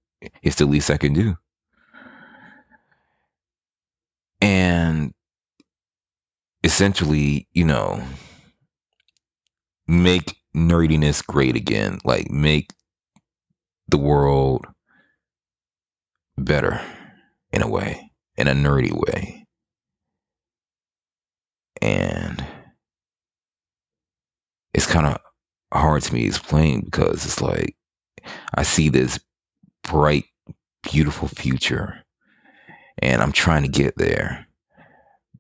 it's 0.44 0.58
the 0.58 0.68
least 0.68 0.92
I 0.92 0.98
can 0.98 1.14
do. 1.14 1.36
And 4.42 5.12
essentially, 6.64 7.48
you 7.54 7.66
know, 7.66 8.04
make 9.88 10.38
nerdiness 10.56 11.26
great 11.26 11.56
again. 11.56 11.98
Like 12.06 12.30
make 12.30 12.72
the 13.88 13.98
world 13.98 14.68
better 16.38 16.80
in 17.52 17.64
a 17.64 17.68
way, 17.68 18.12
in 18.38 18.48
a 18.48 18.54
nerdy 18.54 18.94
way. 18.94 19.48
And 21.82 22.46
it's 24.76 24.86
kind 24.86 25.08
of 25.08 25.18
hard 25.74 26.02
to 26.04 26.14
me 26.14 26.22
to 26.22 26.28
explain 26.28 26.82
because 26.82 27.26
it's 27.26 27.42
like 27.42 27.76
I 28.54 28.64
see 28.64 28.90
this 28.90 29.20
bright, 29.84 30.26
beautiful 30.84 31.28
future 31.28 32.04
and 33.02 33.22
I'm 33.22 33.32
trying 33.32 33.64
to 33.64 33.70
get 33.70 33.96
there. 33.98 34.48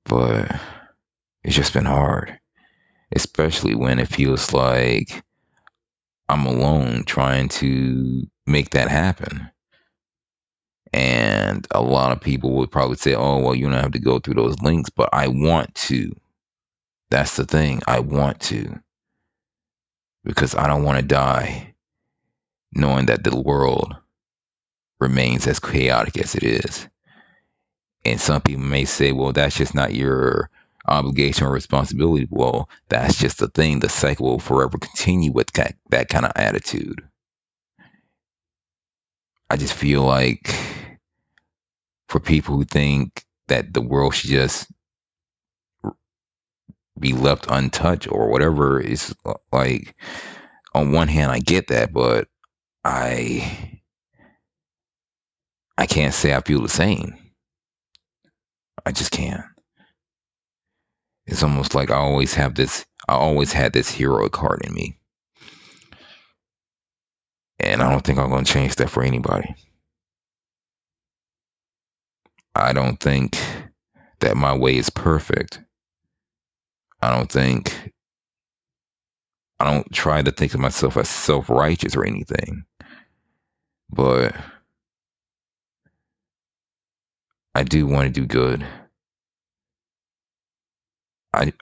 But 0.06 0.60
it's 1.44 1.56
just 1.56 1.74
been 1.74 1.86
hard, 1.86 2.40
especially 3.16 3.76
when 3.76 4.00
it 4.00 4.08
feels 4.08 4.54
like 4.54 5.24
I'm 6.28 6.46
alone 6.46 7.04
trying 7.06 7.50
to 7.50 8.24
make 8.46 8.72
that 8.72 8.90
happen. 8.90 9.50
And 10.92 11.68
a 11.72 11.82
lot 11.82 12.12
of 12.12 12.22
people 12.22 12.54
would 12.56 12.72
probably 12.72 12.98
say, 12.98 13.14
oh, 13.14 13.40
well, 13.40 13.54
you 13.54 13.70
don't 13.70 13.74
have 13.74 13.92
to 13.92 14.00
go 14.00 14.20
through 14.20 14.36
those 14.36 14.60
links, 14.62 14.90
but 14.90 15.10
I 15.14 15.28
want 15.28 15.76
to. 15.76 16.16
That's 17.12 17.36
the 17.36 17.46
thing. 17.46 17.82
I 17.88 18.00
want 18.00 18.40
to. 18.42 18.80
Because 20.24 20.56
I 20.56 20.68
don't 20.68 20.84
want 20.84 21.00
to 21.00 21.06
die 21.06 21.74
knowing 22.74 23.08
that 23.08 23.24
the 23.24 23.40
world 23.40 23.96
remains 25.00 25.48
as 25.48 25.60
chaotic 25.60 26.18
as 26.18 26.36
it 26.36 26.44
is. 26.44 26.88
And 28.06 28.20
some 28.20 28.42
people 28.42 28.64
may 28.64 28.86
say, 28.86 29.12
well, 29.12 29.34
that's 29.34 29.58
just 29.58 29.74
not 29.74 29.94
your 29.94 30.50
obligation 30.88 31.46
or 31.46 31.52
responsibility. 31.52 32.28
Well, 32.30 32.70
that's 32.90 33.18
just 33.18 33.40
the 33.40 33.48
thing. 33.48 33.80
The 33.80 33.90
cycle 33.90 34.28
will 34.28 34.40
forever 34.40 34.78
continue 34.78 35.32
with 35.32 35.52
that, 35.54 36.10
kind 36.10 36.26
of 36.26 36.32
attitude. 36.36 37.02
I 39.50 39.58
just 39.58 39.74
feel 39.74 40.04
like 40.04 40.54
for 42.08 42.20
people 42.20 42.56
who 42.56 42.66
think 42.66 43.26
that 43.48 43.74
the 43.74 43.82
world 43.82 44.16
should 44.16 44.30
just 44.30 44.68
be 47.00 47.14
left 47.14 47.48
untouched 47.50 48.12
or 48.12 48.30
whatever 48.30 48.80
is 48.80 49.16
uh, 49.26 49.34
like 49.52 49.96
on 50.74 50.92
one 50.92 51.08
hand 51.08 51.32
I 51.32 51.40
get 51.40 51.68
that 51.68 51.94
but 51.94 52.28
I 52.84 53.80
I 55.78 55.86
can't 55.86 56.14
say 56.14 56.34
I 56.36 56.42
feel 56.42 56.62
the 56.62 56.70
same. 56.70 57.18
I 58.86 58.92
just 58.92 59.12
can't. 59.12 59.46
It's 61.26 61.44
almost 61.44 61.76
like 61.76 61.92
I 61.92 61.96
always 61.96 62.34
have 62.34 62.56
this 62.56 62.86
I 63.08 63.14
always 63.14 63.54
had 63.54 63.74
this 63.74 63.92
heroic 63.92 64.36
heart 64.36 64.66
in 64.66 64.74
me. 64.74 65.00
And 67.60 67.82
I 67.82 67.90
don't 67.92 68.04
think 68.06 68.20
I'm 68.20 68.30
going 68.30 68.46
to 68.46 68.54
change 68.54 68.76
that 68.76 68.90
for 68.90 69.04
anybody. 69.04 69.56
I 72.56 72.74
don't 72.74 73.00
think 73.00 73.38
that 74.20 74.38
my 74.38 74.56
way 74.56 74.78
is 74.78 74.90
perfect. 74.90 75.60
I 77.02 77.16
don't 77.16 77.32
think, 77.32 77.92
I 79.60 79.72
don't 79.72 79.92
try 79.94 80.22
to 80.22 80.32
think 80.32 80.54
of 80.54 80.60
myself 80.62 80.98
as 80.98 81.10
self 81.10 81.50
righteous 81.50 81.96
or 81.96 82.06
anything. 82.06 82.66
But 83.90 84.36
I 87.56 87.64
do 87.64 87.88
want 87.88 88.14
to 88.14 88.22
do 88.22 88.28
good. 88.28 88.66
I 91.34 91.54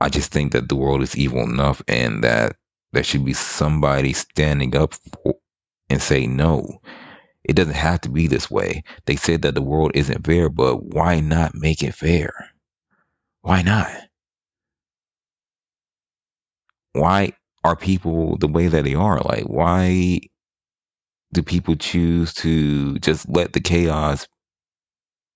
I 0.00 0.08
just 0.10 0.32
think 0.32 0.52
that 0.52 0.68
the 0.68 0.76
world 0.76 1.02
is 1.02 1.16
evil 1.16 1.42
enough 1.42 1.82
and 1.88 2.24
that 2.24 2.56
there 2.92 3.04
should 3.04 3.24
be 3.24 3.34
somebody 3.34 4.12
standing 4.12 4.76
up 4.76 4.94
and 5.90 6.02
say 6.02 6.26
no. 6.26 6.80
It 7.44 7.54
doesn't 7.56 7.74
have 7.74 8.02
to 8.02 8.10
be 8.10 8.26
this 8.28 8.50
way. 8.50 8.84
They 9.06 9.16
said 9.16 9.42
that 9.42 9.54
the 9.54 9.62
world 9.62 9.92
isn't 9.94 10.26
fair, 10.26 10.48
but 10.50 10.84
why 10.84 11.20
not 11.20 11.54
make 11.54 11.82
it 11.82 11.94
fair? 11.94 12.32
Why 13.42 13.62
not? 13.62 13.90
Why 16.92 17.32
are 17.64 17.76
people 17.76 18.36
the 18.38 18.48
way 18.48 18.66
that 18.68 18.84
they 18.84 18.94
are? 18.94 19.20
Like, 19.20 19.44
why 19.44 20.20
do 21.32 21.42
people 21.42 21.76
choose 21.76 22.34
to 22.34 22.98
just 22.98 23.28
let 23.28 23.52
the 23.52 23.60
chaos 23.60 24.26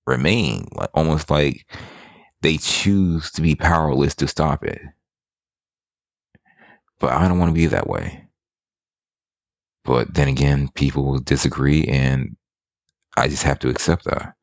remain? 0.06 0.68
Like, 0.72 0.90
almost 0.94 1.30
like 1.30 1.66
they 2.42 2.58
choose 2.58 3.30
to 3.32 3.42
be 3.42 3.54
powerless 3.54 4.14
to 4.16 4.28
stop 4.28 4.64
it. 4.64 4.80
But 6.98 7.12
I 7.12 7.28
don't 7.28 7.38
want 7.38 7.50
to 7.50 7.54
be 7.54 7.66
that 7.66 7.88
way. 7.88 8.26
But 9.84 10.12
then 10.12 10.28
again, 10.28 10.68
people 10.74 11.04
will 11.04 11.20
disagree, 11.20 11.84
and 11.84 12.36
I 13.16 13.28
just 13.28 13.44
have 13.44 13.58
to 13.60 13.68
accept 13.68 14.04
that. 14.04 14.34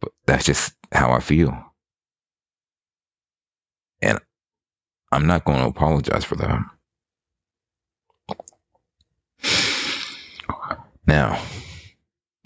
But 0.00 0.12
that's 0.26 0.44
just 0.44 0.74
how 0.92 1.12
I 1.12 1.20
feel. 1.20 1.52
And 4.02 4.20
I'm 5.12 5.26
not 5.26 5.44
going 5.44 5.60
to 5.60 5.66
apologize 5.66 6.24
for 6.24 6.36
that. 6.36 6.60
Now, 11.06 11.40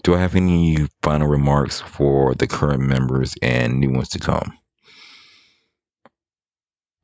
do 0.03 0.15
I 0.15 0.19
have 0.19 0.35
any 0.35 0.77
final 1.01 1.27
remarks 1.27 1.81
for 1.81 2.35
the 2.35 2.47
current 2.47 2.81
members 2.81 3.35
and 3.41 3.79
new 3.79 3.91
ones 3.91 4.09
to 4.09 4.19
come? 4.19 4.57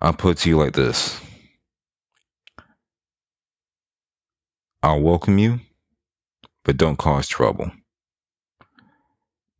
I'll 0.02 0.13
put 0.13 0.38
to 0.39 0.50
you 0.50 0.58
like 0.58 0.74
this 0.74 1.20
I'll 4.84 5.02
welcome 5.02 5.38
you, 5.38 5.60
but 6.63 6.78
don't 6.78 6.98
cause 6.98 7.28
trouble 7.28 7.72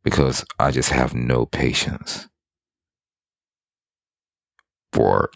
because 0.04 0.44
I 0.58 0.70
just 0.70 0.90
have 0.90 1.14
no 1.14 1.44
patience 1.44 2.28
for 4.92 5.30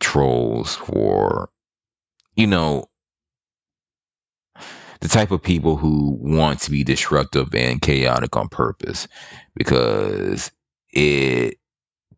trolls, 0.00 0.76
for, 0.76 1.50
you 2.36 2.46
know, 2.46 2.86
the 5.00 5.08
type 5.08 5.30
of 5.32 5.42
people 5.42 5.76
who 5.76 6.16
want 6.20 6.60
to 6.60 6.70
be 6.70 6.84
disruptive 6.84 7.54
and 7.54 7.82
chaotic 7.82 8.36
on 8.36 8.48
purpose 8.48 9.08
because 9.54 10.50
it 10.92 11.58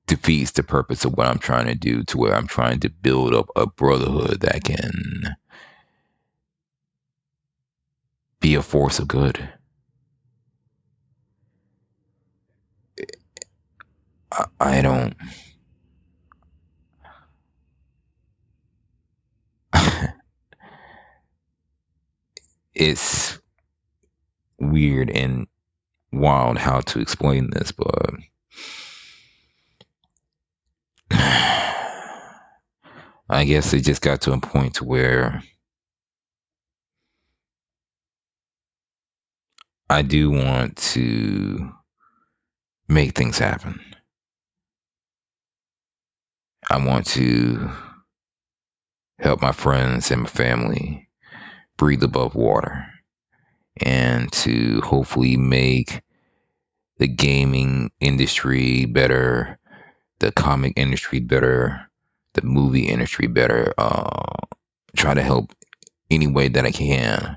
defeats 0.06 0.52
the 0.52 0.62
purpose 0.62 1.04
of 1.04 1.14
what 1.14 1.26
I'm 1.26 1.38
trying 1.38 1.66
to 1.66 1.74
do 1.74 2.04
to 2.04 2.18
where 2.18 2.34
I'm 2.34 2.46
trying 2.46 2.80
to 2.80 2.90
build 2.90 3.34
up 3.34 3.48
a 3.56 3.66
brotherhood 3.66 4.40
that 4.40 4.64
can 4.64 5.36
be 8.40 8.54
a 8.54 8.62
force 8.62 8.98
of 8.98 9.08
good. 9.08 9.48
I, 14.32 14.44
I 14.60 14.82
don't. 14.82 15.14
It's 22.74 23.38
weird 24.58 25.10
and 25.10 25.46
wild 26.12 26.58
how 26.58 26.80
to 26.80 27.00
explain 27.00 27.50
this, 27.50 27.72
but 27.72 28.10
I 33.30 33.44
guess 33.46 33.72
it 33.72 33.80
just 33.80 34.02
got 34.02 34.20
to 34.22 34.32
a 34.32 34.40
point 34.40 34.82
where 34.82 35.42
I 39.90 40.02
do 40.02 40.30
want 40.30 40.76
to 40.78 41.70
make 42.88 43.14
things 43.14 43.38
happen. 43.38 43.80
I 46.70 46.84
want 46.84 47.06
to 47.08 47.70
help 49.18 49.42
my 49.42 49.52
friends 49.52 50.10
and 50.10 50.22
my 50.22 50.28
family 50.28 51.03
breathe 51.84 52.02
above 52.02 52.34
water 52.34 52.86
and 53.82 54.32
to 54.32 54.80
hopefully 54.80 55.36
make 55.36 56.00
the 56.96 57.06
gaming 57.06 57.90
industry 58.00 58.86
better, 58.86 59.58
the 60.20 60.32
comic 60.32 60.72
industry 60.76 61.20
better, 61.20 61.78
the 62.32 62.42
movie 62.42 62.88
industry 62.88 63.26
better. 63.26 63.74
Uh, 63.76 64.32
try 64.96 65.12
to 65.12 65.22
help 65.22 65.52
any 66.10 66.26
way 66.26 66.48
that 66.48 66.64
I 66.64 66.70
can 66.70 67.36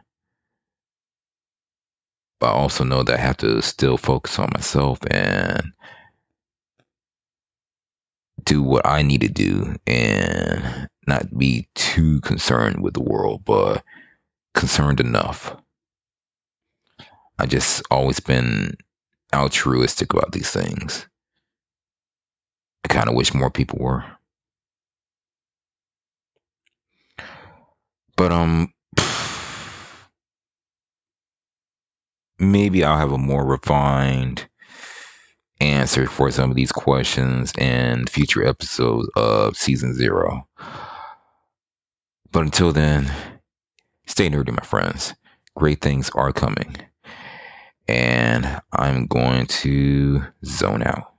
but 2.39 2.47
I 2.47 2.53
also 2.53 2.85
know 2.85 3.03
that 3.03 3.19
I 3.19 3.21
have 3.21 3.37
to 3.37 3.61
still 3.61 3.97
focus 3.97 4.39
on 4.39 4.49
myself 4.53 4.99
and 5.11 5.73
do 8.45 8.63
what 8.63 8.87
I 8.87 9.01
need 9.01 9.21
to 9.21 9.27
do 9.27 9.75
and 9.87 10.87
not 11.05 11.37
be 11.37 11.67
too 11.75 12.21
concerned 12.21 12.81
with 12.81 12.93
the 12.93 13.01
world, 13.01 13.43
but 13.43 13.83
concerned 14.57 14.99
enough. 14.99 15.55
I 17.39 17.45
just 17.45 17.83
always 17.91 18.19
been 18.19 18.75
altruistic 19.33 20.13
about 20.13 20.31
these 20.31 20.49
things. 20.49 21.07
I 22.83 22.87
kind 22.87 23.07
of 23.07 23.15
wish 23.15 23.33
more 23.33 23.51
people 23.51 23.79
were. 23.79 24.03
But 28.15 28.31
um 28.31 28.73
maybe 32.39 32.83
I'll 32.83 32.97
have 32.97 33.11
a 33.11 33.17
more 33.17 33.45
refined 33.45 34.47
answer 35.61 36.07
for 36.07 36.31
some 36.31 36.49
of 36.49 36.55
these 36.55 36.71
questions 36.71 37.51
in 37.57 38.07
future 38.07 38.45
episodes 38.45 39.09
of 39.15 39.55
season 39.57 39.93
zero. 39.93 40.47
But 42.31 42.43
until 42.43 42.71
then, 42.73 43.11
stay 44.07 44.29
nerdy, 44.29 44.51
my 44.51 44.63
friends. 44.63 45.13
Great 45.55 45.81
things 45.81 46.09
are 46.15 46.33
coming. 46.33 46.75
And 47.87 48.61
I'm 48.73 49.05
going 49.07 49.45
to 49.47 50.23
zone 50.43 50.83
out. 50.83 51.13